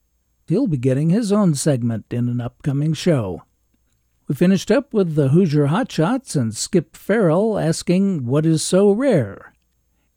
He'll 0.47 0.69
be 0.69 0.77
getting 0.77 1.11
his 1.11 1.33
own 1.33 1.57
segment 1.57 2.05
in 2.11 2.29
an 2.29 2.41
upcoming 2.41 2.95
show. 2.95 3.43
We 4.29 4.37
finished 4.37 4.71
up 4.71 4.95
with 4.95 5.17
the 5.17 5.29
Hoosier 5.29 5.67
Hotshots 5.67 6.37
and 6.37 6.55
Skip 6.55 6.97
Farrell 6.97 7.59
asking, 7.59 8.25
What 8.25 8.47
is 8.47 8.63
so 8.63 8.93
rare? 8.93 9.53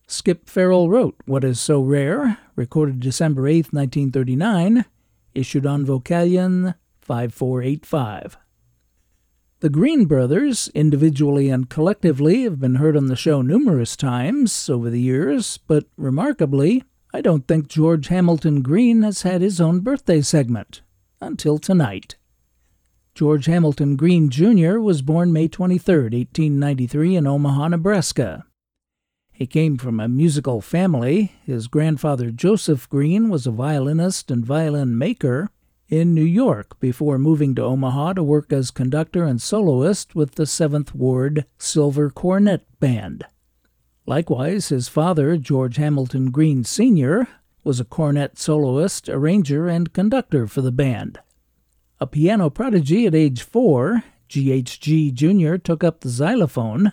Skip 0.06 0.48
Farrell 0.48 0.89
wrote 0.89 1.15
What 1.26 1.44
is 1.44 1.60
So 1.60 1.82
Rare, 1.82 2.38
recorded 2.56 3.00
December 3.00 3.48
8, 3.48 3.74
1939, 3.74 4.86
issued 5.39 5.65
on 5.65 5.86
Vocalion 5.86 6.75
5485. 7.02 8.38
The 9.62 9.69
Green 9.69 10.06
Brothers, 10.06 10.69
individually 10.75 11.49
and 11.49 11.69
collectively, 11.69 12.43
have 12.43 12.60
been 12.60 12.75
heard 12.75 12.95
on 12.95 13.08
the 13.08 13.15
show 13.15 13.41
numerous 13.41 13.95
times 13.95 14.69
over 14.69 14.89
the 14.89 15.02
years, 15.02 15.58
but 15.58 15.86
remarkably, 15.97 16.84
I 17.13 17.21
don't 17.21 17.47
think 17.47 17.67
George 17.67 18.08
Hamilton 18.08 18.62
Green 18.62 19.02
has 19.02 19.23
had 19.23 19.41
his 19.41 19.60
own 19.60 19.80
birthday 19.80 20.21
segment 20.21 20.82
until 21.19 21.58
tonight. 21.58 22.15
George 23.15 23.47
Hamilton 23.47 23.95
Green 23.95 24.30
Jr. 24.30 24.80
was 24.80 25.02
born 25.02 25.34
May 25.34 25.47
23, 25.47 25.95
1893, 25.95 27.15
in 27.15 27.28
Omaha, 27.28 27.69
Nebraska. 27.69 28.45
He 29.39 29.47
came 29.47 29.78
from 29.78 30.02
a 30.02 30.10
musical 30.10 30.60
family. 30.60 31.32
His 31.45 31.69
grandfather 31.69 32.30
Joseph 32.30 32.89
Green 32.89 33.30
was 33.30 33.47
a 33.47 33.52
violinist 33.52 34.30
and 34.30 34.45
violin 34.45 34.97
maker 34.97 35.49
in 35.88 36.13
New 36.13 36.25
York 36.25 36.78
before 36.82 37.17
moving 37.17 37.56
to 37.56 37.63
Omaha 37.63 38.15
to 38.15 38.23
work 38.23 38.52
as 38.52 38.69
conductor 38.69 39.23
and 39.23 39.41
soloist 39.41 40.13
with 40.13 40.36
the 40.36 40.45
Seventh 40.45 40.93
Ward 40.93 41.45
Silver 41.58 42.10
Cornet 42.10 42.65
Band. 42.82 43.23
Likewise, 44.06 44.67
his 44.67 44.89
father, 44.89 45.38
George 45.38 45.78
Hamilton 45.78 46.32
Green 46.32 46.65
Sr., 46.65 47.30
was 47.63 47.80
a 47.80 47.86
cornet 47.86 48.38
soloist, 48.38 49.08
arranger, 49.08 49.69
and 49.69 49.93
conductor 49.93 50.47
for 50.47 50.62
the 50.62 50.73
band. 50.73 51.17
A 52.02 52.08
piano 52.08 52.49
prodigy 52.49 53.06
at 53.06 53.15
age 53.15 53.41
four, 53.41 54.04
GHG 54.28 55.13
Jr. 55.13 55.56
took 55.56 55.82
up 55.82 56.02
the 56.02 56.10
xylophone, 56.10 56.91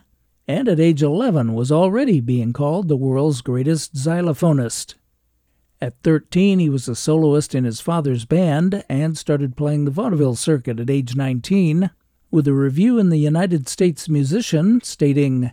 and 0.48 0.68
at 0.68 0.80
age 0.80 1.02
11 1.02 1.54
was 1.54 1.72
already 1.72 2.20
being 2.20 2.52
called 2.52 2.88
the 2.88 2.96
world's 2.96 3.40
greatest 3.40 3.94
xylophonist. 3.94 4.94
At 5.80 6.00
13, 6.02 6.58
he 6.58 6.68
was 6.70 6.88
a 6.88 6.94
soloist 6.94 7.54
in 7.54 7.64
his 7.64 7.80
father's 7.80 8.24
band 8.24 8.84
and 8.88 9.18
started 9.18 9.56
playing 9.56 9.84
the 9.84 9.90
vaudeville 9.90 10.36
circuit 10.36 10.80
at 10.80 10.88
age 10.88 11.16
19, 11.16 11.90
with 12.30 12.48
a 12.48 12.52
review 12.52 12.98
in 12.98 13.10
the 13.10 13.18
United 13.18 13.68
States 13.68 14.08
Musician 14.08 14.80
stating, 14.82 15.50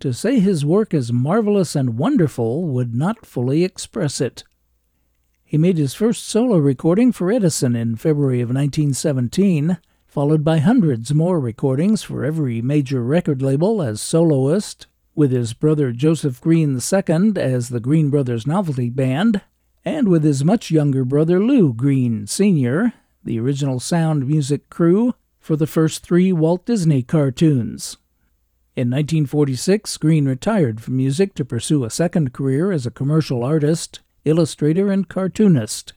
To 0.00 0.12
say 0.12 0.38
his 0.38 0.66
work 0.66 0.92
is 0.92 1.12
marvelous 1.12 1.74
and 1.74 1.98
wonderful 1.98 2.64
would 2.64 2.94
not 2.94 3.24
fully 3.24 3.64
express 3.64 4.20
it. 4.20 4.44
He 5.44 5.56
made 5.56 5.78
his 5.78 5.94
first 5.94 6.26
solo 6.26 6.58
recording 6.58 7.12
for 7.12 7.30
Edison 7.30 7.74
in 7.76 7.96
February 7.96 8.40
of 8.40 8.48
1917, 8.48 9.78
followed 10.14 10.44
by 10.44 10.58
hundreds 10.58 11.12
more 11.12 11.40
recordings 11.40 12.04
for 12.04 12.24
every 12.24 12.62
major 12.62 13.02
record 13.02 13.42
label 13.42 13.82
as 13.82 14.00
soloist, 14.00 14.86
with 15.16 15.32
his 15.32 15.52
brother 15.52 15.90
Joseph 15.90 16.40
Green 16.40 16.74
II 16.74 17.32
as 17.36 17.68
the 17.68 17.80
Green 17.80 18.10
Brothers 18.10 18.46
Novelty 18.46 18.90
Band, 18.90 19.40
and 19.84 20.06
with 20.06 20.22
his 20.22 20.44
much 20.44 20.70
younger 20.70 21.04
brother 21.04 21.40
Lou 21.40 21.74
Green 21.74 22.28
Sr., 22.28 22.92
the 23.24 23.40
original 23.40 23.80
sound 23.80 24.28
music 24.28 24.70
crew 24.70 25.14
for 25.40 25.56
the 25.56 25.66
first 25.66 26.04
three 26.04 26.32
Walt 26.32 26.64
Disney 26.64 27.02
cartoons. 27.02 27.96
In 28.76 28.90
1946, 28.90 29.96
Green 29.96 30.26
retired 30.26 30.80
from 30.80 30.96
music 30.96 31.34
to 31.34 31.44
pursue 31.44 31.82
a 31.82 31.90
second 31.90 32.32
career 32.32 32.70
as 32.70 32.86
a 32.86 32.92
commercial 32.92 33.42
artist, 33.42 33.98
illustrator, 34.24 34.92
and 34.92 35.08
cartoonist. 35.08 35.92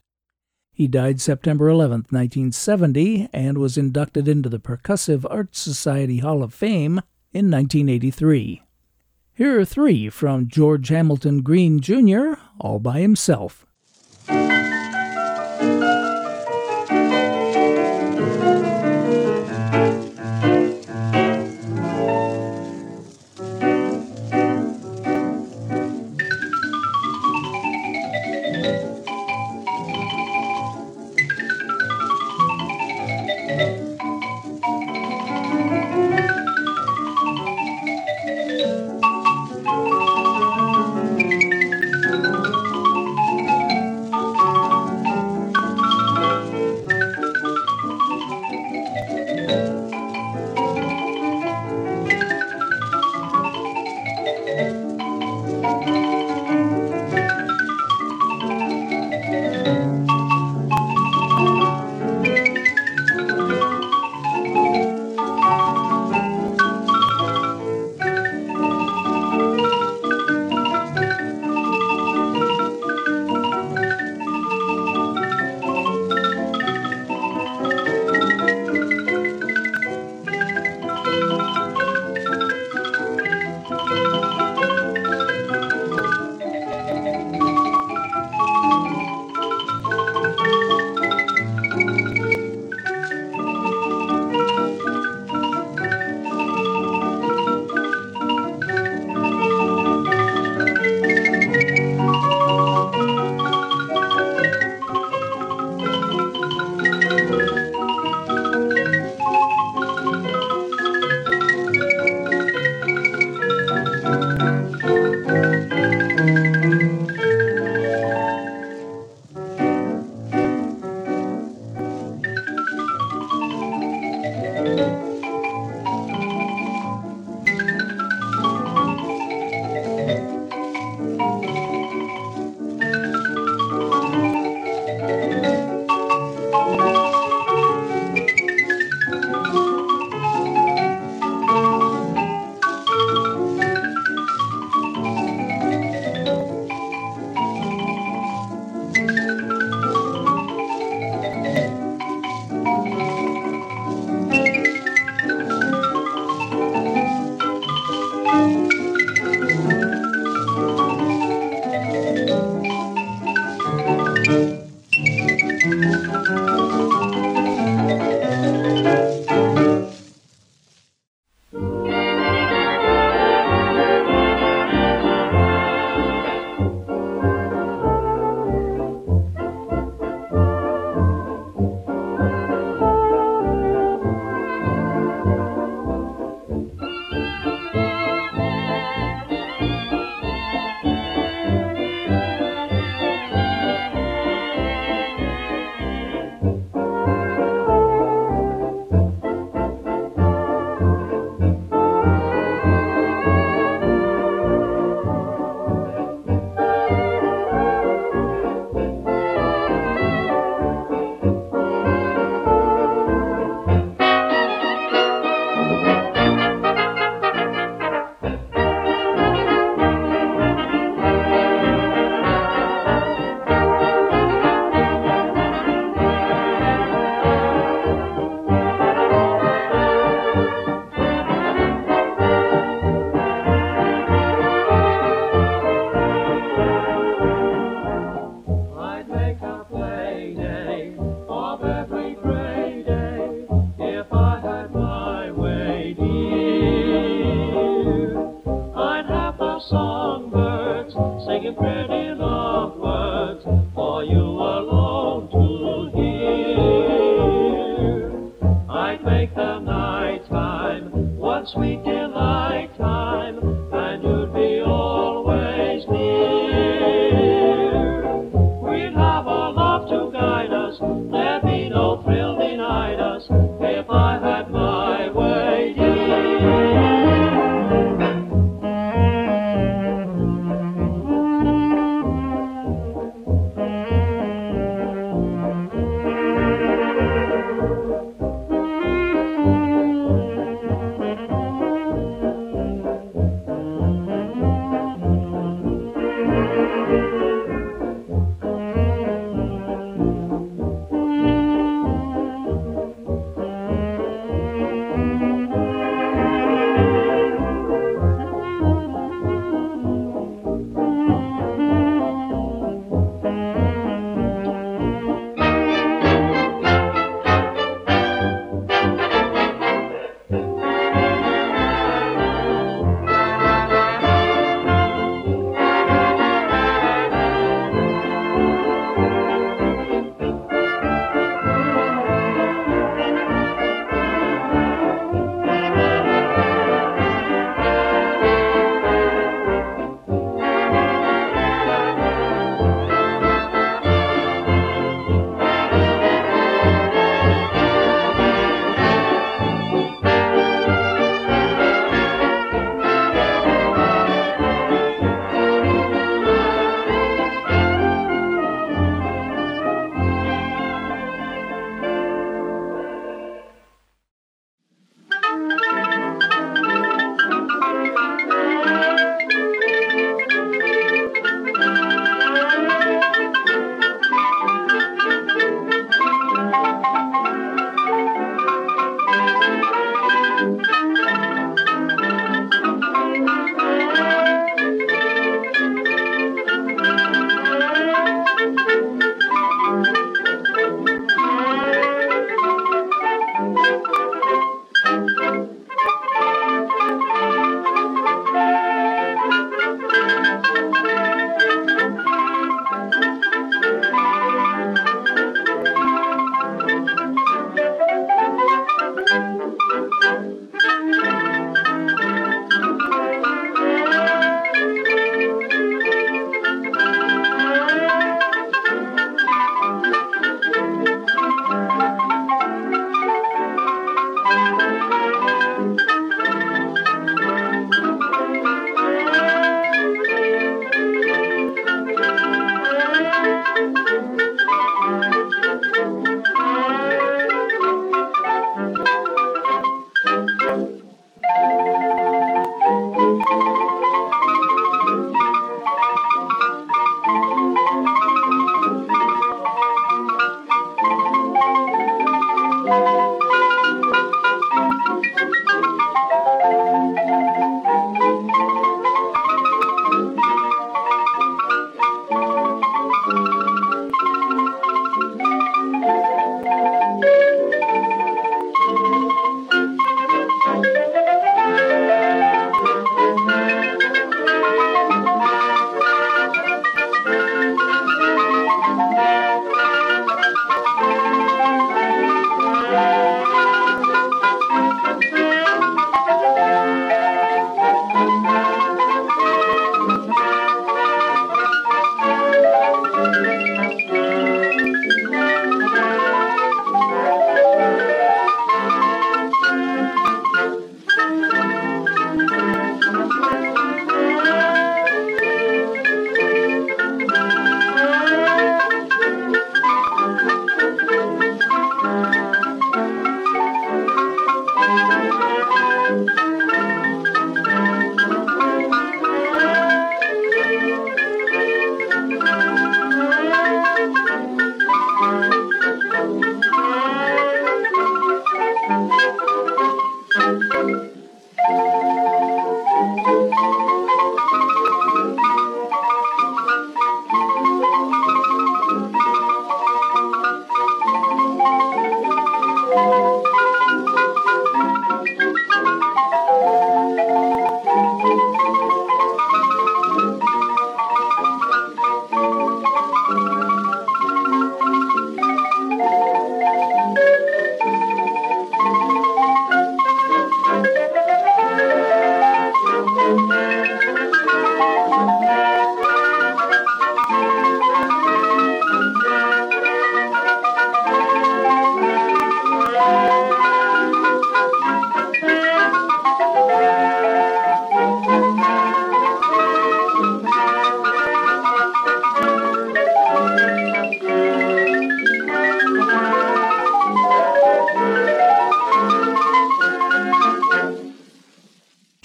He 0.78 0.88
died 0.88 1.20
September 1.20 1.70
11, 1.70 2.06
1970, 2.12 3.30
and 3.34 3.58
was 3.58 3.80
inducted 3.80 4.28
into 4.28 4.48
the 4.48 4.60
Percussive 4.60 5.26
Arts 5.28 5.60
Society 5.60 6.20
Hall 6.20 6.44
of 6.44 6.54
Fame 6.54 7.02
in 7.34 7.50
1983. 7.50 8.62
Here 9.34 9.60
are 9.60 9.66
three 9.66 10.08
from 10.12 10.48
George 10.48 10.90
Hamilton 10.90 11.42
Green 11.42 11.80
Jr., 11.80 12.34
all 12.60 12.78
by 12.78 13.00
himself. 13.00 13.66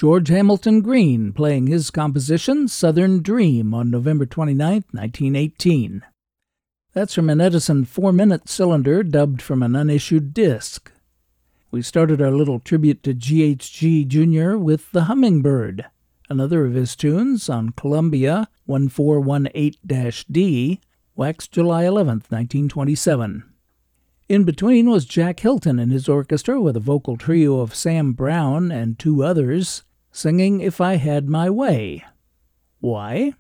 George 0.03 0.30
Hamilton 0.30 0.80
Green 0.80 1.32
playing 1.32 1.68
his 1.68 1.92
composition 1.92 2.66
Southern 2.66 3.22
Dream 3.22 3.72
on 3.72 3.88
November 3.88 4.26
29, 4.26 4.82
1918. 4.90 6.03
That's 6.92 7.14
from 7.14 7.30
an 7.30 7.40
Edison 7.40 7.84
4 7.84 8.12
minute 8.12 8.48
cylinder 8.48 9.05
dubbed 9.05 9.40
from 9.40 9.62
an 9.62 9.76
unissued 9.76 10.34
disc. 10.34 10.90
We 11.70 11.82
started 11.82 12.20
our 12.20 12.32
little 12.32 12.59
tribute 12.59 13.05
to 13.05 13.14
GHG 13.14 14.09
Jr. 14.09 14.57
with 14.57 14.90
The 14.90 15.03
Hummingbird, 15.03 15.86
another 16.28 16.64
of 16.64 16.74
his 16.74 16.96
tunes 16.96 17.48
on 17.48 17.70
Columbia 17.70 18.48
1418 18.66 20.24
D, 20.28 20.80
waxed 21.14 21.53
July 21.53 21.84
11, 21.84 22.24
1927. 22.28 23.44
In 24.28 24.42
between 24.42 24.90
was 24.90 25.05
Jack 25.05 25.38
Hylton 25.38 25.78
and 25.78 25.92
his 25.92 26.09
orchestra 26.09 26.61
with 26.61 26.76
a 26.76 26.80
vocal 26.80 27.16
trio 27.16 27.61
of 27.61 27.72
Sam 27.72 28.14
Browne 28.14 28.72
and 28.72 28.98
two 28.98 29.22
others 29.22 29.84
singing 30.13 30.61
If 30.61 30.81
I 30.81 30.97
Had 30.97 31.29
My 31.29 31.51
Way. 31.51 32.05
Why? 32.81 33.35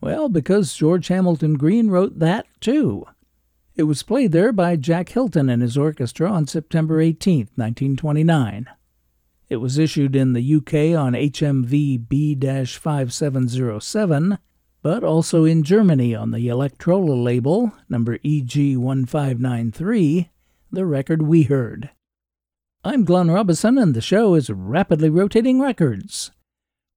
Well, 0.00 0.28
because 0.28 0.74
George 0.74 1.08
Hamilton 1.08 1.54
Green 1.54 1.88
wrote 1.88 2.18
that 2.18 2.46
too. 2.60 3.06
It 3.74 3.84
was 3.84 4.02
played 4.02 4.32
there 4.32 4.52
by 4.52 4.76
Jack 4.76 5.08
Hylton 5.08 5.48
and 5.48 5.62
his 5.62 5.78
orchestra 5.78 6.30
on 6.30 6.46
September 6.46 7.00
18, 7.00 7.48
1929. 7.54 8.66
It 9.48 9.56
was 9.56 9.78
issued 9.78 10.14
in 10.14 10.34
the 10.34 10.54
UK 10.56 10.96
on 10.96 11.14
HMV 11.14 12.08
B 12.08 12.36
5707, 12.36 14.38
but 14.82 15.02
also 15.02 15.44
in 15.44 15.62
Germany 15.62 16.14
on 16.14 16.30
the 16.30 16.48
Electrola 16.48 17.20
label, 17.20 17.72
number 17.88 18.18
EG 18.24 18.76
1593, 18.76 20.30
the 20.70 20.86
record 20.86 21.22
we 21.22 21.44
heard. 21.44 21.90
I'm 22.82 23.04
Glenn 23.04 23.30
Robison, 23.30 23.76
and 23.76 23.92
the 23.92 24.00
show 24.00 24.34
is 24.34 24.48
Rapidly 24.48 25.10
Rotating 25.10 25.60
Records. 25.60 26.30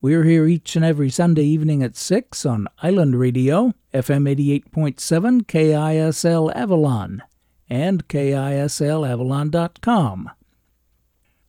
We're 0.01 0.23
here 0.23 0.47
each 0.47 0.77
and 0.77 0.85
every 0.85 1.09
Sunday 1.09 1.43
evening 1.43 1.83
at 1.83 1.97
6 1.97 2.45
on 2.45 2.69
Island 2.81 3.19
Radio, 3.19 3.73
FM 3.93 4.33
88.7 4.73 5.45
KISL 5.45 6.55
Avalon, 6.55 7.21
and 7.69 8.07
KISLAvalon.com. 8.07 10.29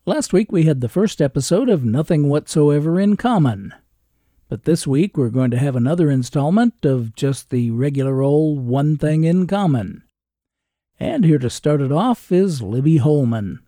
Last 0.05 0.33
week 0.33 0.51
we 0.51 0.65
had 0.65 0.81
the 0.81 0.89
first 0.89 1.23
episode 1.23 1.69
of 1.69 1.85
Nothing 1.85 2.29
Whatsoever 2.29 2.99
in 2.99 3.17
Common. 3.17 3.73
But 4.49 4.65
this 4.65 4.85
week 4.85 5.17
we're 5.17 5.29
going 5.29 5.53
to 5.53 5.59
have 5.59 5.77
another 5.77 6.11
installment 6.11 6.85
of 6.85 7.15
just 7.15 7.51
the 7.51 7.71
regular 7.71 8.21
old 8.21 8.67
One 8.67 8.97
Thing 8.97 9.23
in 9.23 9.47
Common. 9.47 10.03
And 10.99 11.25
here 11.25 11.39
to 11.39 11.49
start 11.49 11.81
it 11.81 11.93
off 11.93 12.33
is 12.33 12.63
Libby 12.63 12.97
Holman. 12.97 13.61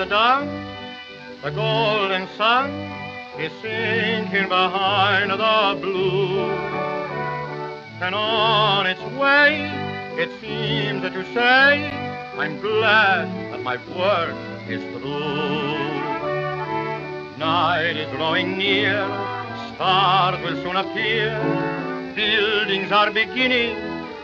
Is 0.00 0.08
done, 0.08 0.48
the 1.42 1.50
golden 1.50 2.26
sun 2.36 2.70
is 3.38 3.52
sinking 3.60 4.48
behind 4.48 5.30
the 5.30 5.78
blue. 5.80 6.40
And 8.00 8.14
on 8.14 8.86
its 8.86 9.02
way, 9.18 9.68
it 10.16 10.30
seems 10.40 11.02
to 11.02 11.34
say, 11.34 11.90
I'm 12.38 12.60
glad 12.60 13.28
that 13.52 13.62
my 13.62 13.76
work 13.94 14.34
is 14.68 14.82
through. 14.94 15.76
Night 17.38 17.96
is 17.96 18.10
drawing 18.12 18.56
near, 18.56 19.04
stars 19.74 20.42
will 20.42 20.62
soon 20.62 20.76
appear, 20.76 21.36
buildings 22.14 22.90
are 22.90 23.10
beginning 23.10 23.76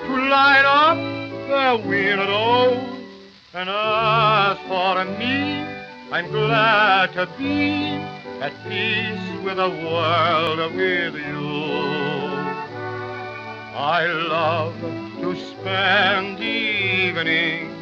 to 0.07 0.29
light 0.29 0.65
up 0.65 0.97
their 1.49 1.77
windows. 1.77 2.96
And 3.59 3.71
as 3.71 4.59
for 4.69 5.03
me, 5.19 5.65
I'm 6.13 6.31
glad 6.31 7.15
to 7.15 7.27
be 7.39 7.85
at 8.45 8.53
peace 8.69 9.43
with 9.43 9.57
the 9.57 9.71
world 9.71 10.59
with 10.75 11.15
you. 11.15 11.49
I 13.75 14.05
love 14.29 14.79
to 15.23 15.35
spend 15.47 16.37
the 16.37 16.45
evening 16.45 17.73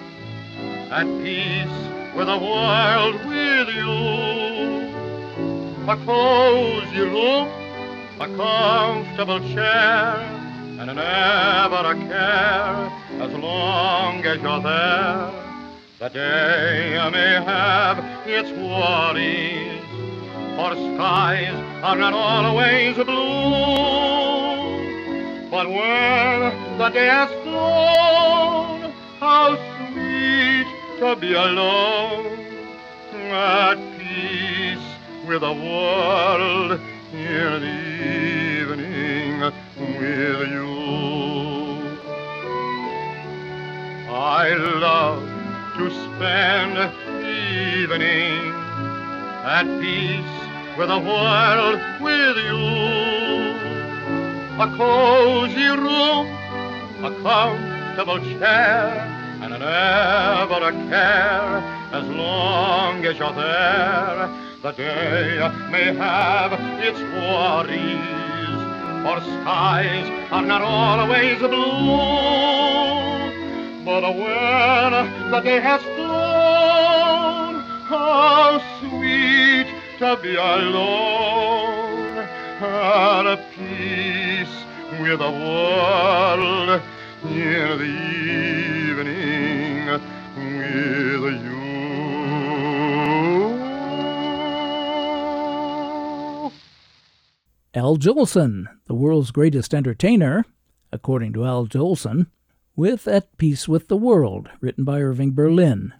at 0.93 1.07
peace 1.25 2.15
with 2.15 2.29
the 2.29 2.39
world 2.39 3.17
with 3.27 3.69
you. 3.75 3.95
A 5.91 5.97
cozy 6.07 7.01
room, 7.01 7.49
a 8.21 8.29
comfortable 8.37 9.41
chair, 9.53 10.21
and 10.79 10.87
never 10.87 11.83
a 11.85 11.95
care 12.07 12.93
as 13.25 13.33
long 13.33 14.25
as 14.25 14.41
you're 14.41 14.61
there. 14.61 15.44
The 16.01 16.09
day 16.09 17.09
may 17.13 17.35
have 17.45 17.99
its 18.27 18.51
worries, 18.51 19.81
for 20.57 20.75
skies 20.75 21.55
are 21.85 21.95
not 21.95 22.13
always 22.13 22.97
blue. 22.97 23.05
But 25.53 25.69
when 25.69 26.79
the 26.79 26.89
day 26.89 27.07
has 27.07 27.31
flown, 27.45 28.93
how 29.21 29.55
sweet 29.93 30.67
to 30.99 31.15
be 31.15 31.33
alone 31.33 32.27
at 33.31 33.79
peace 33.97 34.85
with 35.29 35.43
the 35.43 35.53
world 35.53 36.81
in 37.13 37.61
the 37.63 37.79
evening 38.67 39.41
with 39.79 40.49
you. 40.51 40.75
I 44.11 44.55
love 44.55 45.34
to 45.77 45.91
spend 45.91 46.77
the 46.77 46.89
evening 47.27 48.55
at 49.45 49.65
peace 49.81 50.79
with 50.79 50.89
the 50.89 50.99
world 50.99 51.81
with 52.01 52.37
you. 52.47 52.63
A 54.63 54.67
cozy 54.77 55.67
room, 55.67 56.29
a 57.05 57.11
comfortable 57.23 58.21
chair, 58.39 58.87
and 59.43 59.51
never 59.51 60.61
a 60.63 60.73
care 60.89 61.59
as 61.93 62.07
long 62.09 63.05
as 63.05 63.19
you're 63.19 63.33
there. 63.33 64.31
The 64.63 64.73
day 64.73 65.39
may 65.73 65.93
have 65.97 66.53
its 66.85 67.01
worries, 67.01 67.99
for 69.03 69.21
skies 69.21 70.31
are 70.31 70.43
not 70.43 70.63
always 70.63 71.39
blue. 71.39 73.24
But 73.85 74.03
when 74.17 75.31
the 75.31 75.41
day 75.41 75.61
has 75.61 75.83
flown, 75.83 77.61
how 77.87 78.59
sweet 78.81 79.67
to 79.99 80.19
be 80.23 80.35
alone 80.37 82.17
at 82.63 83.39
peace 83.55 84.65
with 85.01 85.19
the 85.19 85.31
world 85.31 86.81
in 87.25 87.79
the 87.79 87.85
evening 88.89 89.87
with 91.21 91.43
you. 91.45 91.65
Al 97.75 97.97
Jolson, 97.99 98.67
the 98.87 98.95
world's 98.95 99.31
greatest 99.31 99.75
entertainer, 99.75 100.47
according 100.91 101.35
to 101.35 101.45
Al 101.45 101.67
Jolson, 101.67 102.29
with 102.77 103.07
At 103.07 103.37
Peace 103.39 103.69
with 103.69 103.87
the 103.87 103.97
World, 103.97 104.51
written 104.61 104.83
by 104.83 105.01
Irving 105.01 105.33
Berlin. 105.33 105.95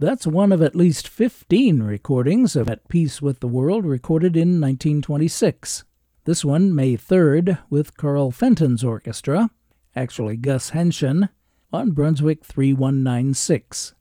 That's 0.00 0.26
one 0.26 0.50
of 0.50 0.60
at 0.60 0.74
least 0.74 1.06
15 1.06 1.84
recordings 1.84 2.56
of 2.56 2.68
At 2.68 2.88
Peace 2.88 3.22
with 3.22 3.38
the 3.38 3.46
World 3.46 3.86
recorded 3.86 4.36
in 4.36 4.60
1926. 4.60 5.84
This 6.24 6.44
one, 6.44 6.74
May 6.74 6.96
3rd, 6.96 7.58
with 7.70 7.96
Carl 7.96 8.32
Fenton's 8.32 8.82
orchestra, 8.82 9.50
actually 9.94 10.36
Gus 10.36 10.70
Haenschen, 10.70 11.28
on 11.72 11.92
Brunswick 11.92 12.44
3196. 12.44 13.94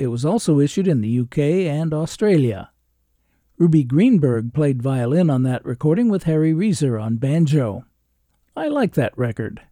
It 0.00 0.08
was 0.08 0.24
also 0.24 0.58
issued 0.58 0.88
in 0.88 1.00
the 1.00 1.20
UK 1.20 1.38
and 1.38 1.94
Australia. 1.94 2.70
Ruby 3.56 3.84
Greenberg 3.84 4.52
played 4.52 4.82
violin 4.82 5.30
on 5.30 5.44
that 5.44 5.64
recording 5.64 6.08
with 6.08 6.24
Harry 6.24 6.52
Reser 6.52 7.00
on 7.00 7.16
banjo. 7.16 7.84
I 8.56 8.66
like 8.66 8.94
that 8.94 9.16
record. 9.16 9.62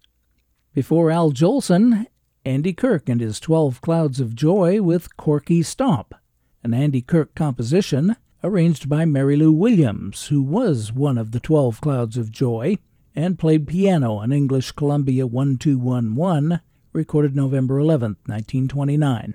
Before 0.74 1.12
Al 1.12 1.30
Jolson, 1.30 2.06
Andy 2.44 2.72
Kirk 2.72 3.08
and 3.08 3.20
his 3.20 3.38
Twelve 3.38 3.80
Clouds 3.80 4.18
of 4.18 4.34
Joy 4.34 4.82
with 4.82 5.16
Corky 5.16 5.62
Stomp, 5.62 6.16
an 6.64 6.74
Andy 6.74 7.00
Kirk 7.00 7.32
composition 7.36 8.16
arranged 8.42 8.88
by 8.88 9.04
Mary 9.04 9.36
Lou 9.36 9.52
Williams, 9.52 10.26
who 10.26 10.42
was 10.42 10.92
one 10.92 11.16
of 11.16 11.30
the 11.30 11.38
Twelve 11.38 11.80
Clouds 11.80 12.16
of 12.16 12.32
Joy 12.32 12.78
and 13.14 13.38
played 13.38 13.68
piano 13.68 14.14
on 14.14 14.32
English 14.32 14.72
Columbia 14.72 15.28
1211, 15.28 16.58
recorded 16.92 17.36
November 17.36 17.78
11, 17.78 18.16
1929. 18.26 19.34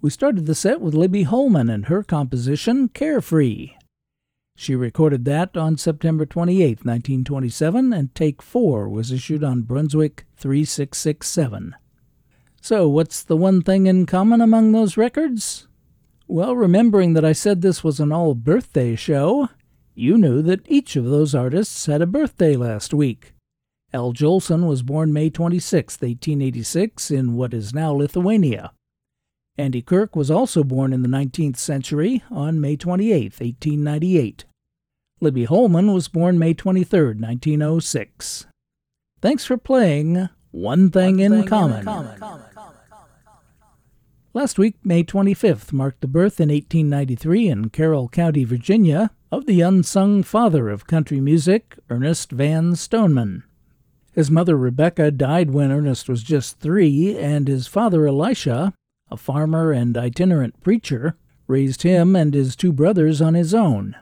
We 0.00 0.10
started 0.10 0.46
the 0.46 0.56
set 0.56 0.80
with 0.80 0.94
Libby 0.94 1.22
Holman 1.22 1.70
and 1.70 1.86
her 1.86 2.02
composition 2.02 2.88
Carefree. 2.88 3.74
She 4.60 4.76
recorded 4.76 5.24
that 5.24 5.56
on 5.56 5.78
September 5.78 6.26
28, 6.26 6.84
1927, 6.84 7.94
and 7.94 8.14
Take 8.14 8.42
4 8.42 8.90
was 8.90 9.10
issued 9.10 9.42
on 9.42 9.62
Brunswick 9.62 10.26
3667. 10.36 11.74
So, 12.60 12.86
what's 12.86 13.22
the 13.22 13.38
one 13.38 13.62
thing 13.62 13.86
in 13.86 14.04
common 14.04 14.42
among 14.42 14.72
those 14.72 14.98
records? 14.98 15.66
Well, 16.28 16.54
remembering 16.54 17.14
that 17.14 17.24
I 17.24 17.32
said 17.32 17.62
this 17.62 17.82
was 17.82 18.00
an 18.00 18.12
all 18.12 18.34
birthday 18.34 18.96
show, 18.96 19.48
you 19.94 20.18
knew 20.18 20.42
that 20.42 20.70
each 20.70 20.94
of 20.94 21.06
those 21.06 21.34
artists 21.34 21.86
had 21.86 22.02
a 22.02 22.06
birthday 22.06 22.54
last 22.54 22.92
week. 22.92 23.32
Al 23.94 24.12
Jolson 24.12 24.68
was 24.68 24.82
born 24.82 25.10
May 25.10 25.30
26, 25.30 25.94
1886, 25.94 27.10
in 27.10 27.32
what 27.32 27.54
is 27.54 27.72
now 27.72 27.92
Lithuania. 27.92 28.72
Andy 29.56 29.80
Kirk 29.80 30.14
was 30.14 30.30
also 30.30 30.62
born 30.62 30.92
in 30.92 31.00
the 31.00 31.08
19th 31.08 31.56
century 31.56 32.22
on 32.30 32.60
May 32.60 32.76
28, 32.76 33.40
1898. 33.40 34.44
Libby 35.20 35.44
Holman 35.44 35.92
was 35.92 36.08
born 36.08 36.38
May 36.38 36.54
23, 36.54 37.14
1906. 37.14 38.46
Thanks 39.20 39.44
for 39.44 39.56
playing 39.56 40.28
One 40.50 40.90
Thing, 40.90 41.16
One 41.16 41.20
in, 41.20 41.32
thing 41.32 41.48
common. 41.48 41.78
in 41.80 41.84
Common. 41.84 42.42
Last 44.32 44.58
week, 44.58 44.76
May 44.84 45.02
25th, 45.04 45.72
marked 45.72 46.00
the 46.00 46.06
birth 46.06 46.40
in 46.40 46.48
1893 46.48 47.48
in 47.48 47.70
Carroll 47.70 48.08
County, 48.08 48.44
Virginia, 48.44 49.10
of 49.32 49.46
the 49.46 49.60
unsung 49.60 50.22
father 50.22 50.68
of 50.68 50.86
country 50.86 51.20
music, 51.20 51.76
Ernest 51.90 52.30
Van 52.30 52.74
Stoneman. 52.74 53.42
His 54.12 54.30
mother 54.30 54.56
Rebecca 54.56 55.10
died 55.10 55.50
when 55.50 55.70
Ernest 55.70 56.08
was 56.08 56.22
just 56.22 56.60
three, 56.60 57.16
and 57.18 57.48
his 57.48 57.66
father 57.66 58.06
Elisha 58.06 58.72
a 59.10 59.16
farmer 59.16 59.72
and 59.72 59.96
itinerant 59.96 60.60
preacher, 60.62 61.16
raised 61.46 61.82
him 61.82 62.14
and 62.14 62.32
his 62.32 62.54
two 62.54 62.72
brothers 62.72 63.20
on 63.20 63.34
his 63.34 63.52
own. 63.52 63.96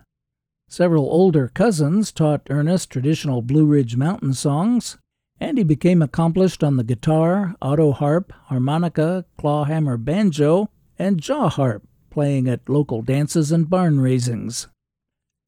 Several 0.71 1.05
older 1.05 1.49
cousins 1.49 2.13
taught 2.13 2.47
Ernest 2.51 2.91
traditional 2.91 3.41
Blue 3.41 3.65
Ridge 3.65 3.97
Mountain 3.97 4.35
songs, 4.35 4.99
and 5.41 5.57
he 5.57 5.65
became 5.65 6.03
accomplished 6.03 6.63
on 6.63 6.77
the 6.77 6.85
guitar, 6.85 7.57
auto 7.63 7.93
harp, 7.93 8.33
harmonica, 8.45 9.25
clawhammer 9.39 9.97
banjo, 9.97 10.69
and 10.99 11.21
jaw 11.21 11.49
harp, 11.49 11.89
playing 12.11 12.49
at 12.49 12.69
local 12.69 13.01
dances 13.01 13.51
and 13.51 13.71
barn 13.71 13.99
raisings. 13.99 14.69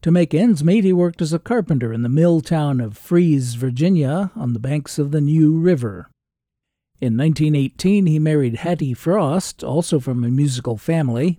To 0.03 0.11
make 0.11 0.33
ends 0.33 0.65
meet, 0.65 0.85
he 0.85 0.93
worked 0.95 1.21
as 1.21 1.35
a 1.35 1.39
carpenter 1.39 1.93
in 1.93 2.03
the 2.03 2.09
mill 2.09 2.41
town 2.41 2.81
of 2.81 2.97
Fries, 2.97 3.55
Virginia, 3.55 4.31
on 4.35 4.55
the 4.55 4.59
banks 4.59 4.99
of 4.99 5.11
the 5.11 5.21
New 5.21 5.59
River. 5.59 6.09
In 6.99 7.19
1918, 7.19 8.07
he 8.07 8.19
married 8.19 8.57
Hattie 8.57 8.95
Frost, 8.95 9.63
also 9.63 10.01
from 10.01 10.25
a 10.25 10.31
musical 10.31 10.79
family, 10.79 11.39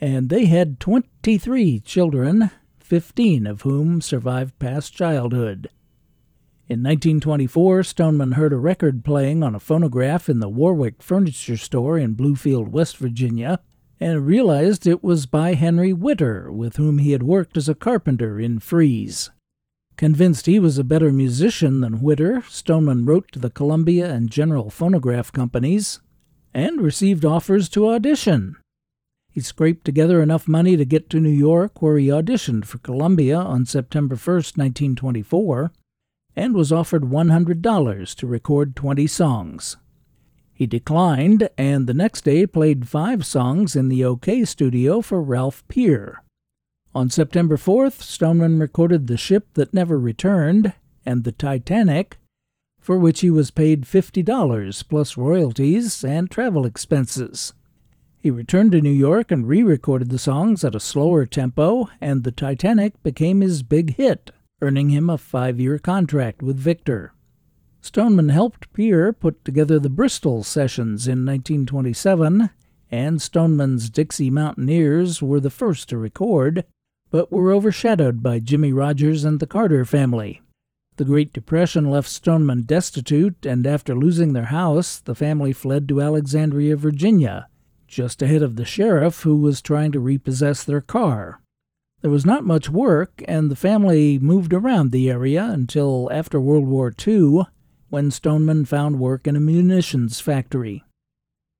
and 0.00 0.28
they 0.28 0.44
had 0.44 0.78
23 0.78 1.80
children, 1.80 2.52
15 2.88 3.46
of 3.46 3.60
whom 3.62 4.00
survived 4.00 4.58
past 4.58 4.94
childhood. 4.94 5.68
In 6.70 6.82
1924, 6.82 7.82
Stoneman 7.82 8.32
heard 8.32 8.54
a 8.54 8.56
record 8.56 9.04
playing 9.04 9.42
on 9.42 9.54
a 9.54 9.60
phonograph 9.60 10.26
in 10.30 10.40
the 10.40 10.48
Warwick 10.48 11.02
Furniture 11.02 11.58
Store 11.58 11.98
in 11.98 12.16
Bluefield, 12.16 12.68
West 12.70 12.96
Virginia, 12.96 13.60
and 14.00 14.26
realized 14.26 14.86
it 14.86 15.04
was 15.04 15.26
by 15.26 15.52
Henry 15.52 15.92
Whitter, 15.92 16.50
with 16.50 16.76
whom 16.76 16.96
he 16.96 17.12
had 17.12 17.22
worked 17.22 17.58
as 17.58 17.68
a 17.68 17.74
carpenter 17.74 18.40
in 18.40 18.58
Fries. 18.58 19.28
Convinced 19.98 20.46
he 20.46 20.58
was 20.58 20.78
a 20.78 20.84
better 20.84 21.12
musician 21.12 21.82
than 21.82 22.00
Witter, 22.00 22.42
Stoneman 22.48 23.04
wrote 23.04 23.30
to 23.32 23.38
the 23.38 23.50
Columbia 23.50 24.10
and 24.10 24.30
General 24.30 24.70
Phonograph 24.70 25.30
companies 25.30 26.00
and 26.54 26.80
received 26.80 27.26
offers 27.26 27.68
to 27.68 27.86
audition. 27.86 28.56
He 29.38 29.42
scraped 29.42 29.84
together 29.84 30.20
enough 30.20 30.48
money 30.48 30.76
to 30.76 30.84
get 30.84 31.08
to 31.10 31.20
New 31.20 31.28
York, 31.28 31.80
where 31.80 31.96
he 31.96 32.08
auditioned 32.08 32.64
for 32.64 32.78
Columbia 32.78 33.38
on 33.38 33.66
September 33.66 34.16
1, 34.16 34.34
1924, 34.34 35.70
and 36.34 36.54
was 36.56 36.72
offered 36.72 37.04
$100 37.04 38.14
to 38.16 38.26
record 38.26 38.74
20 38.74 39.06
songs. 39.06 39.76
He 40.52 40.66
declined, 40.66 41.48
and 41.56 41.86
the 41.86 41.94
next 41.94 42.22
day 42.22 42.48
played 42.48 42.88
five 42.88 43.24
songs 43.24 43.76
in 43.76 43.88
the 43.88 44.00
OKeh 44.00 44.44
studio 44.48 45.00
for 45.00 45.22
Ralph 45.22 45.62
Peer. 45.68 46.24
On 46.92 47.08
September 47.08 47.56
4th, 47.56 48.02
Stoneman 48.02 48.58
recorded 48.58 49.06
The 49.06 49.16
Ship 49.16 49.46
That 49.54 49.72
Never 49.72 50.00
Returned 50.00 50.72
and 51.06 51.22
The 51.22 51.30
Titanic, 51.30 52.18
for 52.80 52.98
which 52.98 53.20
he 53.20 53.30
was 53.30 53.52
paid 53.52 53.84
$50 53.84 54.88
plus 54.88 55.16
royalties 55.16 56.02
and 56.02 56.28
travel 56.28 56.66
expenses. 56.66 57.52
He 58.20 58.30
returned 58.32 58.72
to 58.72 58.80
New 58.80 58.90
York 58.90 59.30
and 59.30 59.46
re 59.46 59.62
recorded 59.62 60.10
the 60.10 60.18
songs 60.18 60.64
at 60.64 60.74
a 60.74 60.80
slower 60.80 61.24
tempo, 61.24 61.88
and 62.00 62.24
The 62.24 62.32
Titanic 62.32 63.00
became 63.04 63.40
his 63.40 63.62
big 63.62 63.94
hit, 63.94 64.32
earning 64.60 64.90
him 64.90 65.08
a 65.08 65.16
five 65.16 65.60
year 65.60 65.78
contract 65.78 66.42
with 66.42 66.58
Victor. 66.58 67.12
Stoneman 67.80 68.30
helped 68.30 68.72
Peer 68.72 69.12
put 69.12 69.44
together 69.44 69.78
the 69.78 69.88
Bristol 69.88 70.42
sessions 70.42 71.06
in 71.06 71.24
1927, 71.24 72.50
and 72.90 73.22
Stoneman's 73.22 73.88
Dixie 73.88 74.30
Mountaineers 74.30 75.22
were 75.22 75.38
the 75.38 75.48
first 75.48 75.88
to 75.90 75.96
record, 75.96 76.64
but 77.10 77.30
were 77.30 77.52
overshadowed 77.52 78.20
by 78.20 78.40
Jimmie 78.40 78.72
Rodgers 78.72 79.24
and 79.24 79.38
the 79.38 79.46
Carter 79.46 79.84
family. 79.84 80.42
The 80.96 81.04
Great 81.04 81.32
Depression 81.32 81.88
left 81.88 82.08
Stoneman 82.08 82.62
destitute, 82.62 83.46
and 83.46 83.64
after 83.64 83.94
losing 83.94 84.32
their 84.32 84.46
house, 84.46 84.98
the 84.98 85.14
family 85.14 85.52
fled 85.52 85.88
to 85.88 86.02
Alexandria, 86.02 86.76
Virginia, 86.76 87.46
just 87.88 88.22
ahead 88.22 88.42
of 88.42 88.56
the 88.56 88.64
sheriff 88.64 89.22
who 89.22 89.36
was 89.36 89.60
trying 89.60 89.90
to 89.92 90.00
repossess 90.00 90.62
their 90.62 90.80
car. 90.80 91.40
There 92.00 92.10
was 92.10 92.24
not 92.24 92.44
much 92.44 92.68
work, 92.68 93.24
and 93.26 93.50
the 93.50 93.56
family 93.56 94.18
moved 94.20 94.52
around 94.52 94.92
the 94.92 95.10
area 95.10 95.44
until 95.44 96.08
after 96.12 96.40
World 96.40 96.66
War 96.66 96.94
II, 97.06 97.46
when 97.88 98.10
Stoneman 98.10 98.66
found 98.66 99.00
work 99.00 99.26
in 99.26 99.34
a 99.34 99.40
munitions 99.40 100.20
factory. 100.20 100.84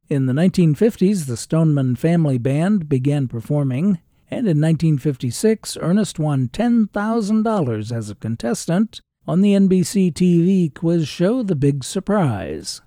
In 0.08 0.26
the 0.26 0.32
1950s, 0.32 1.26
the 1.26 1.36
Stoneman 1.36 1.96
Family 1.96 2.38
Band 2.38 2.88
began 2.88 3.26
performing, 3.26 3.98
and 4.30 4.46
in 4.46 4.60
1956, 4.60 5.76
Ernest 5.80 6.18
won 6.18 6.48
$10,000 6.48 7.92
as 7.92 8.10
a 8.10 8.14
contestant 8.14 9.00
on 9.26 9.40
the 9.40 9.54
NBC 9.54 10.12
TV 10.12 10.72
quiz 10.72 11.08
show 11.08 11.42
The 11.42 11.56
Big 11.56 11.82
Surprise. 11.82 12.80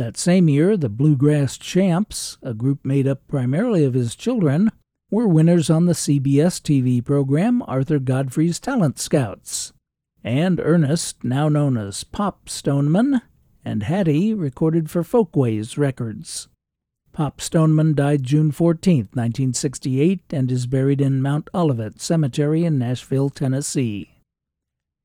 That 0.00 0.16
same 0.16 0.48
year, 0.48 0.78
the 0.78 0.88
Bluegrass 0.88 1.58
Champs, 1.58 2.38
a 2.42 2.54
group 2.54 2.86
made 2.86 3.06
up 3.06 3.28
primarily 3.28 3.84
of 3.84 3.92
his 3.92 4.16
children, 4.16 4.70
were 5.10 5.28
winners 5.28 5.68
on 5.68 5.84
the 5.84 5.92
CBS 5.92 6.58
TV 6.58 7.04
program 7.04 7.62
Arthur 7.66 7.98
Godfrey's 7.98 8.58
Talent 8.58 8.98
Scouts. 8.98 9.74
And 10.24 10.58
Ernest, 10.58 11.22
now 11.22 11.50
known 11.50 11.76
as 11.76 12.02
Pop 12.02 12.48
Stoneman, 12.48 13.20
and 13.62 13.82
Hattie 13.82 14.32
recorded 14.32 14.88
for 14.88 15.04
Folkways 15.04 15.76
Records. 15.76 16.48
Pop 17.12 17.42
Stoneman 17.42 17.92
died 17.92 18.22
June 18.22 18.52
14, 18.52 19.10
1968, 19.12 20.22
and 20.30 20.50
is 20.50 20.66
buried 20.66 21.02
in 21.02 21.20
Mount 21.20 21.50
Olivet 21.54 22.00
Cemetery 22.00 22.64
in 22.64 22.78
Nashville, 22.78 23.28
Tennessee. 23.28 24.22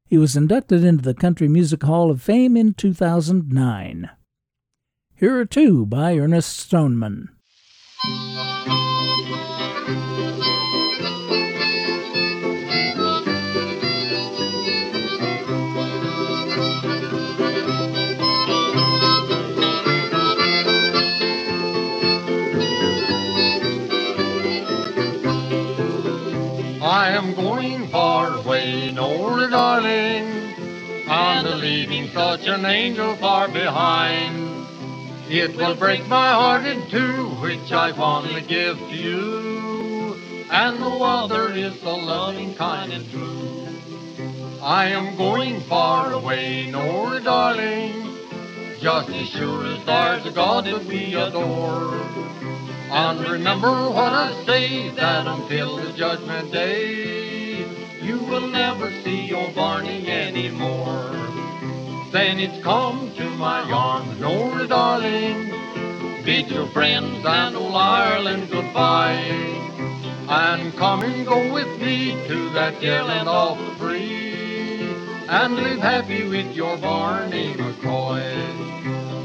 He 0.08 0.18
was 0.18 0.38
inducted 0.38 0.86
into 0.86 1.04
the 1.04 1.14
Country 1.14 1.50
Music 1.50 1.84
Hall 1.84 2.10
of 2.10 2.22
Fame 2.22 2.56
in 2.56 2.74
2009. 2.76 4.10
Here 5.18 5.40
are 5.40 5.46
two 5.46 5.86
by 5.86 6.18
Ernest 6.18 6.60
Stoneman. 6.60 7.30
I 26.84 27.12
am 27.12 27.34
going 27.36 27.88
far 27.88 28.36
away, 28.36 28.92
Nora 28.92 29.50
darling, 29.50 30.28
and 31.08 31.62
leaving 31.62 32.10
such 32.10 32.48
an 32.48 32.66
angel 32.66 33.16
far 33.16 33.48
behind. 33.48 34.45
It 35.28 35.56
will 35.56 35.76
break 35.76 36.08
my 36.08 36.34
heart 36.34 36.66
in 36.66 36.88
two, 36.92 37.30
which 37.42 37.72
I 37.72 37.94
fondly 37.94 38.42
give 38.42 38.78
to 38.78 38.96
you, 38.96 40.16
and 40.52 40.78
the 40.78 40.86
other 40.86 41.52
is 41.52 41.80
so 41.82 41.96
loving, 41.96 42.54
kind, 42.54 42.94
and 42.94 43.10
true. 43.10 43.68
I 44.62 44.90
am 44.90 45.18
going 45.18 45.62
far 45.62 46.14
away, 46.14 46.70
Nora 46.70 47.22
darling, 47.22 48.18
just 48.80 49.10
as 49.10 49.30
sure 49.30 49.66
as 49.66 49.84
there's 49.86 50.28
a 50.28 50.32
God 50.32 50.66
that 50.66 50.86
we 50.86 51.16
adore. 51.16 51.96
And 52.92 53.28
remember 53.28 53.90
what 53.90 54.14
I 54.14 54.44
say, 54.46 54.90
that 54.90 55.26
until 55.26 55.78
the 55.78 55.92
judgment 55.94 56.52
day, 56.52 57.66
you 58.00 58.20
will 58.20 58.48
never 58.48 58.92
see 59.02 59.26
your 59.26 59.52
Barney 59.54 60.08
anymore. 60.08 61.25
Then 62.16 62.40
it's 62.40 62.64
come 62.64 63.12
to 63.18 63.30
my 63.32 63.60
arms, 63.70 64.22
Nora 64.22 64.66
darling, 64.68 65.50
bid 66.24 66.50
your 66.50 66.66
friends 66.68 67.26
and 67.26 67.58
old 67.58 67.76
Ireland 67.76 68.50
goodbye. 68.50 69.18
And 70.30 70.74
come 70.78 71.04
and 71.04 71.26
go 71.26 71.52
with 71.52 71.68
me 71.82 72.12
to 72.30 72.50
that 72.52 72.80
dear 72.80 73.04
land 73.04 73.28
of 73.28 73.58
the 73.58 73.72
free, 73.76 74.96
and 75.28 75.56
live 75.58 75.80
happy 75.80 76.26
with 76.26 76.56
your 76.56 76.78
Barney 76.78 77.54
McCoy. 77.56 78.24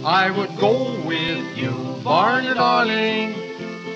I 0.05 0.33
would 0.33 0.57
go 0.59 1.01
with 1.03 1.57
you, 1.57 2.01
Barney 2.03 2.55
darling, 2.55 3.37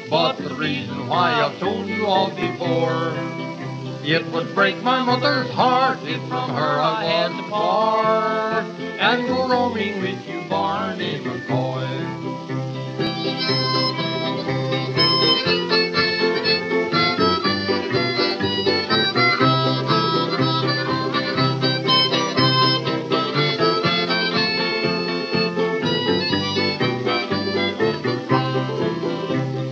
but 0.08 0.36
the 0.36 0.54
reason 0.54 1.08
why 1.08 1.32
I've 1.32 1.58
told 1.58 1.88
you 1.88 2.06
all 2.06 2.30
before, 2.30 3.10
it 4.06 4.26
would 4.32 4.54
break 4.54 4.82
my 4.82 5.02
mother's 5.02 5.50
heart 5.50 5.98
if 6.02 6.20
from 6.28 6.50
her 6.50 6.78
I 6.78 7.04
had 7.04 7.28
to 7.28 7.50
part 7.50 8.64
and 9.00 9.26
go 9.26 9.48
roaming 9.48 10.02
with 10.02 10.28
you, 10.28 10.42
Barney 10.48 11.20
McCoy. 11.20 11.74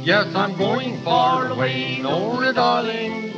Yes, 0.04 0.34
I'm 0.34 0.56
going 0.56 1.02
far 1.02 1.48
away, 1.50 1.98
Nora 2.00 2.52
darling, 2.54 3.31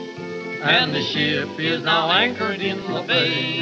and 0.65 0.95
the 0.95 1.03
ship 1.03 1.61
is 1.61 1.83
now 1.85 2.11
anchored 2.11 2.61
in 2.63 2.79
the 2.91 3.03
bay. 3.03 3.61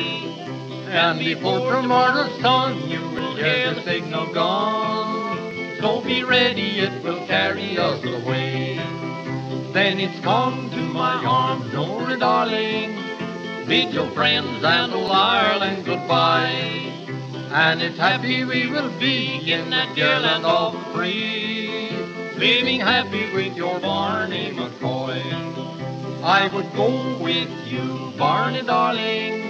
And 0.86 1.18
before 1.18 1.72
tomorrow's 1.72 2.40
sun, 2.40 2.88
you 2.88 3.00
will 3.00 3.34
hear 3.34 3.74
the 3.74 3.82
signal 3.82 4.32
gone. 4.32 5.78
So 5.80 6.00
be 6.00 6.22
ready, 6.22 6.78
it 6.78 7.02
will 7.02 7.26
carry 7.26 7.76
us 7.76 8.04
away. 8.04 8.76
Then 9.72 9.98
it's 9.98 10.20
come 10.20 10.70
to 10.70 10.76
my 10.76 11.24
arms, 11.24 11.72
Nora 11.72 12.16
darling. 12.18 12.94
Bid 13.66 13.92
your 13.92 14.08
friends 14.12 14.62
and 14.62 14.92
old 14.92 15.10
Ireland 15.10 15.84
goodbye. 15.84 16.88
And 17.50 17.82
it's 17.82 17.98
happy 17.98 18.44
we 18.44 18.70
will 18.70 18.96
be 19.00 19.52
in 19.52 19.70
that 19.70 19.96
dear 19.96 20.20
land 20.20 20.46
of 20.46 20.74
free, 20.94 21.90
living 22.36 22.78
happy 22.78 23.32
with 23.34 23.56
your 23.56 23.80
Barney 23.80 24.52
McCoy. 24.52 25.71
I 26.24 26.46
would 26.54 26.72
go 26.74 27.18
with 27.18 27.50
you, 27.66 28.12
Barney 28.16 28.62
darling, 28.62 29.42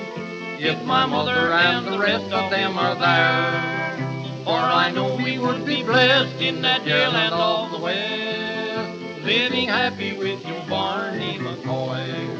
if 0.58 0.82
my 0.84 1.04
mother 1.04 1.52
and 1.52 1.86
the 1.86 1.98
rest 1.98 2.32
of 2.32 2.50
them 2.50 2.78
are 2.78 2.94
there. 2.94 4.44
For 4.44 4.58
I 4.58 4.90
know 4.90 5.16
we 5.16 5.38
would 5.38 5.66
be 5.66 5.82
blessed 5.82 6.40
in 6.40 6.62
that 6.62 6.84
dear 6.84 7.10
land 7.10 7.34
of 7.34 7.72
the 7.72 7.78
West, 7.78 9.22
living 9.22 9.68
happy 9.68 10.16
with 10.16 10.46
you, 10.46 10.54
Barney 10.66 11.38
McCoy. 11.38 12.31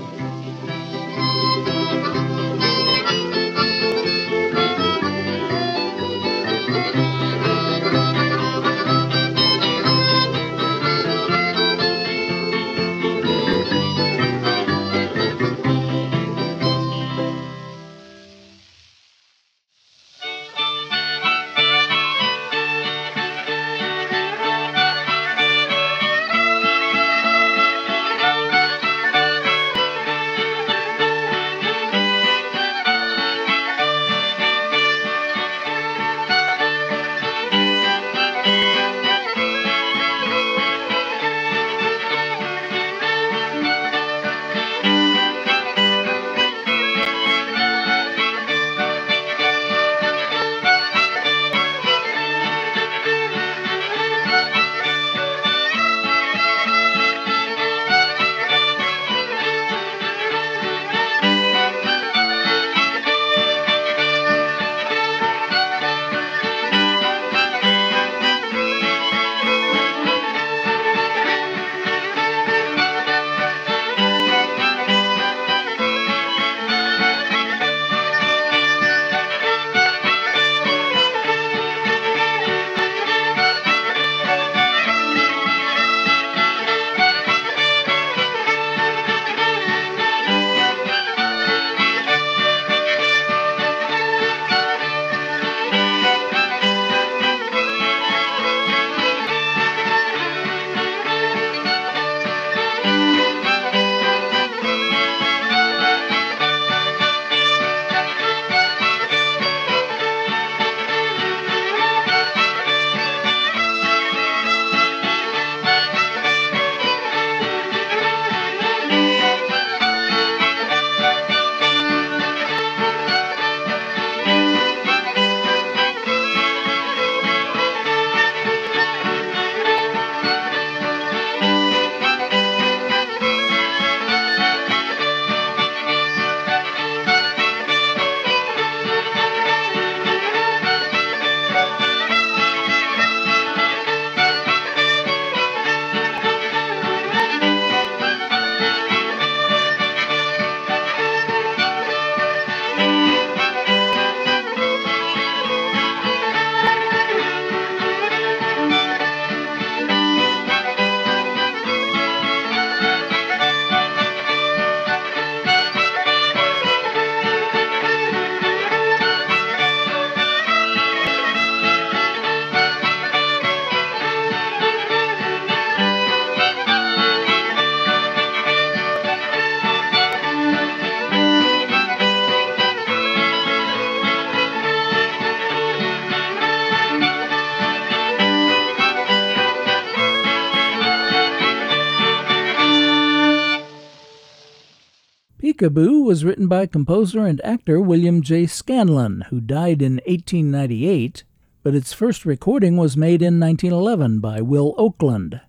Peekaboo 195.63 196.05
was 196.05 196.25
written 196.25 196.49
by 196.49 196.67
composer 196.67 197.25
and 197.25 197.41
actor 197.45 197.81
William 197.81 198.21
J. 198.21 198.47
Scanlan, 198.47 199.27
who 199.31 199.41
died 199.41 199.81
in 199.81 200.01
1898, 200.07 201.23
but 201.63 201.73
its 201.73 201.93
first 201.93 202.25
recording 202.25 202.77
was 202.77 202.97
made 202.97 203.23
in 203.23 203.39
1911 203.39 204.19
by 204.19 204.41
Will 204.41 204.75
Oakland. 204.77 205.41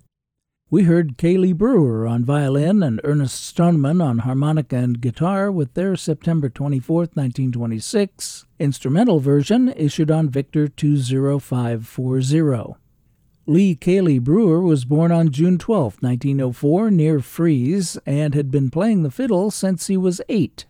We 0.69 0.83
heard 0.83 1.17
Kahle 1.17 1.57
Brewer 1.57 2.05
on 2.05 2.23
violin 2.23 2.83
and 2.83 3.01
Ernest 3.03 3.43
Stoneman 3.43 4.01
on 4.01 4.19
harmonica 4.19 4.75
and 4.75 5.01
guitar 5.01 5.51
with 5.51 5.73
their 5.73 5.95
September 5.95 6.47
24, 6.47 6.97
1926, 7.15 8.45
instrumental 8.59 9.19
version 9.19 9.73
issued 9.75 10.11
on 10.11 10.29
Victor 10.29 10.67
20540. 10.67 12.82
Lee 13.45 13.75
Kahle 13.75 14.23
Brewer 14.23 14.61
was 14.61 14.85
born 14.85 15.11
on 15.11 15.29
June 15.29 15.57
12, 15.57 16.01
1904, 16.01 16.89
near 16.91 17.19
Fries, 17.19 17.97
and 18.05 18.33
had 18.33 18.49
been 18.49 18.71
playing 18.71 19.03
the 19.03 19.11
fiddle 19.11 19.51
since 19.51 19.87
he 19.87 19.97
was 19.97 20.21
eight. 20.29 20.65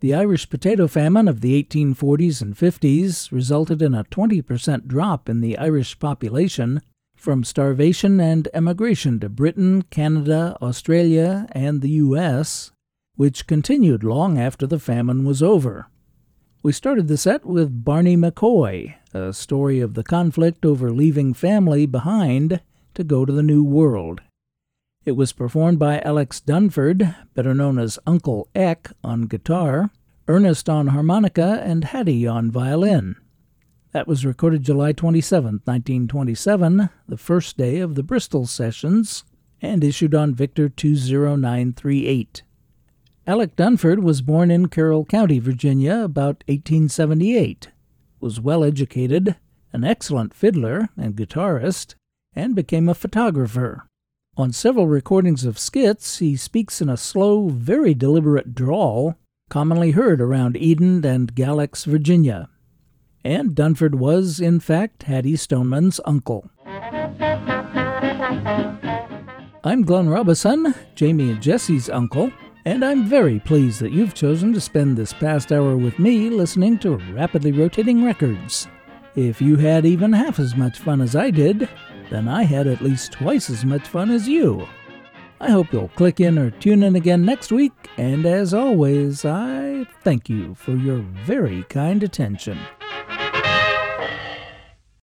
The 0.00 0.14
Irish 0.14 0.50
potato 0.50 0.86
famine 0.86 1.28
of 1.28 1.40
the 1.40 1.60
1840s 1.62 2.42
and 2.42 2.54
50s 2.54 3.32
resulted 3.32 3.80
in 3.80 3.94
a 3.94 4.04
20% 4.04 4.86
drop 4.86 5.30
in 5.30 5.40
the 5.40 5.56
Irish 5.56 5.98
population 5.98 6.82
from 7.16 7.42
starvation 7.42 8.20
and 8.20 8.48
emigration 8.52 9.18
to 9.20 9.30
Britain, 9.30 9.82
Canada, 9.82 10.58
Australia, 10.60 11.48
and 11.52 11.80
the 11.80 11.90
U.S., 11.90 12.70
which 13.16 13.46
continued 13.46 14.04
long 14.04 14.38
after 14.38 14.66
the 14.66 14.78
famine 14.78 15.24
was 15.24 15.42
over. 15.42 15.86
We 16.68 16.72
started 16.72 17.08
the 17.08 17.16
set 17.16 17.46
with 17.46 17.82
Barney 17.82 18.14
McCoy, 18.14 18.94
a 19.14 19.32
story 19.32 19.80
of 19.80 19.94
the 19.94 20.04
conflict 20.04 20.66
over 20.66 20.92
leaving 20.92 21.32
family 21.32 21.86
behind 21.86 22.60
to 22.92 23.02
go 23.02 23.24
to 23.24 23.32
the 23.32 23.42
New 23.42 23.64
World. 23.64 24.20
It 25.06 25.12
was 25.12 25.32
performed 25.32 25.78
by 25.78 26.00
Alex 26.00 26.42
Dunford, 26.46 27.16
better 27.32 27.54
known 27.54 27.78
as 27.78 27.98
Uncle 28.06 28.50
Eck, 28.54 28.90
on 29.02 29.22
guitar, 29.22 29.88
Ernest 30.28 30.68
on 30.68 30.88
harmonica, 30.88 31.62
and 31.64 31.84
Hattie 31.84 32.26
on 32.26 32.50
violin. 32.50 33.16
That 33.92 34.06
was 34.06 34.26
recorded 34.26 34.62
July 34.62 34.92
27, 34.92 35.62
1927, 35.64 36.90
the 37.08 37.16
first 37.16 37.56
day 37.56 37.78
of 37.78 37.94
the 37.94 38.02
Bristol 38.02 38.44
sessions, 38.44 39.24
and 39.62 39.82
issued 39.82 40.14
on 40.14 40.34
Victor 40.34 40.68
20938. 40.68 42.42
Alec 43.28 43.54
Dunford 43.56 44.02
was 44.02 44.22
born 44.22 44.50
in 44.50 44.68
Carroll 44.68 45.04
County, 45.04 45.38
Virginia, 45.38 45.98
about 46.02 46.42
1878, 46.48 47.68
was 48.20 48.40
well 48.40 48.64
educated, 48.64 49.36
an 49.70 49.84
excellent 49.84 50.32
fiddler 50.32 50.88
and 50.96 51.14
guitarist, 51.14 51.94
and 52.34 52.56
became 52.56 52.88
a 52.88 52.94
photographer. 52.94 53.86
On 54.38 54.50
several 54.50 54.88
recordings 54.88 55.44
of 55.44 55.58
skits, 55.58 56.18
he 56.18 56.36
speaks 56.36 56.80
in 56.80 56.88
a 56.88 56.96
slow, 56.96 57.50
very 57.50 57.92
deliberate 57.92 58.54
drawl, 58.54 59.14
commonly 59.50 59.90
heard 59.90 60.22
around 60.22 60.56
Eden 60.56 61.04
and 61.04 61.34
Galax, 61.34 61.84
Virginia 61.84 62.48
and 63.24 63.54
Dunford 63.54 63.94
was, 63.96 64.40
in 64.40 64.58
fact, 64.60 65.02
Hattie 65.02 65.36
Stoneman's 65.36 66.00
uncle. 66.06 66.50
I'm 69.64 69.82
Glenn 69.82 70.08
Robison, 70.08 70.74
Jamie 70.94 71.32
and 71.32 71.42
Jesse's 71.42 71.90
uncle, 71.90 72.32
and 72.68 72.84
I'm 72.84 73.06
very 73.06 73.38
pleased 73.38 73.80
that 73.80 73.92
you've 73.92 74.12
chosen 74.12 74.52
to 74.52 74.60
spend 74.60 74.94
this 74.94 75.14
past 75.14 75.52
hour 75.52 75.78
with 75.78 75.98
me 75.98 76.28
listening 76.28 76.76
to 76.80 76.98
Rapidly 77.14 77.50
Rotating 77.50 78.04
Records. 78.04 78.68
If 79.16 79.40
you 79.40 79.56
had 79.56 79.86
even 79.86 80.12
half 80.12 80.38
as 80.38 80.54
much 80.54 80.78
fun 80.78 81.00
as 81.00 81.16
I 81.16 81.30
did, 81.30 81.66
then 82.10 82.28
I 82.28 82.42
had 82.42 82.66
at 82.66 82.82
least 82.82 83.12
twice 83.12 83.48
as 83.48 83.64
much 83.64 83.88
fun 83.88 84.10
as 84.10 84.28
you. 84.28 84.68
I 85.40 85.50
hope 85.50 85.72
you'll 85.72 85.88
click 85.88 86.20
in 86.20 86.38
or 86.38 86.50
tune 86.50 86.82
in 86.82 86.94
again 86.94 87.24
next 87.24 87.50
week, 87.50 87.72
and 87.96 88.26
as 88.26 88.52
always, 88.52 89.24
I 89.24 89.86
thank 90.04 90.28
you 90.28 90.54
for 90.54 90.72
your 90.72 90.98
very 91.24 91.62
kind 91.70 92.02
attention. 92.02 92.58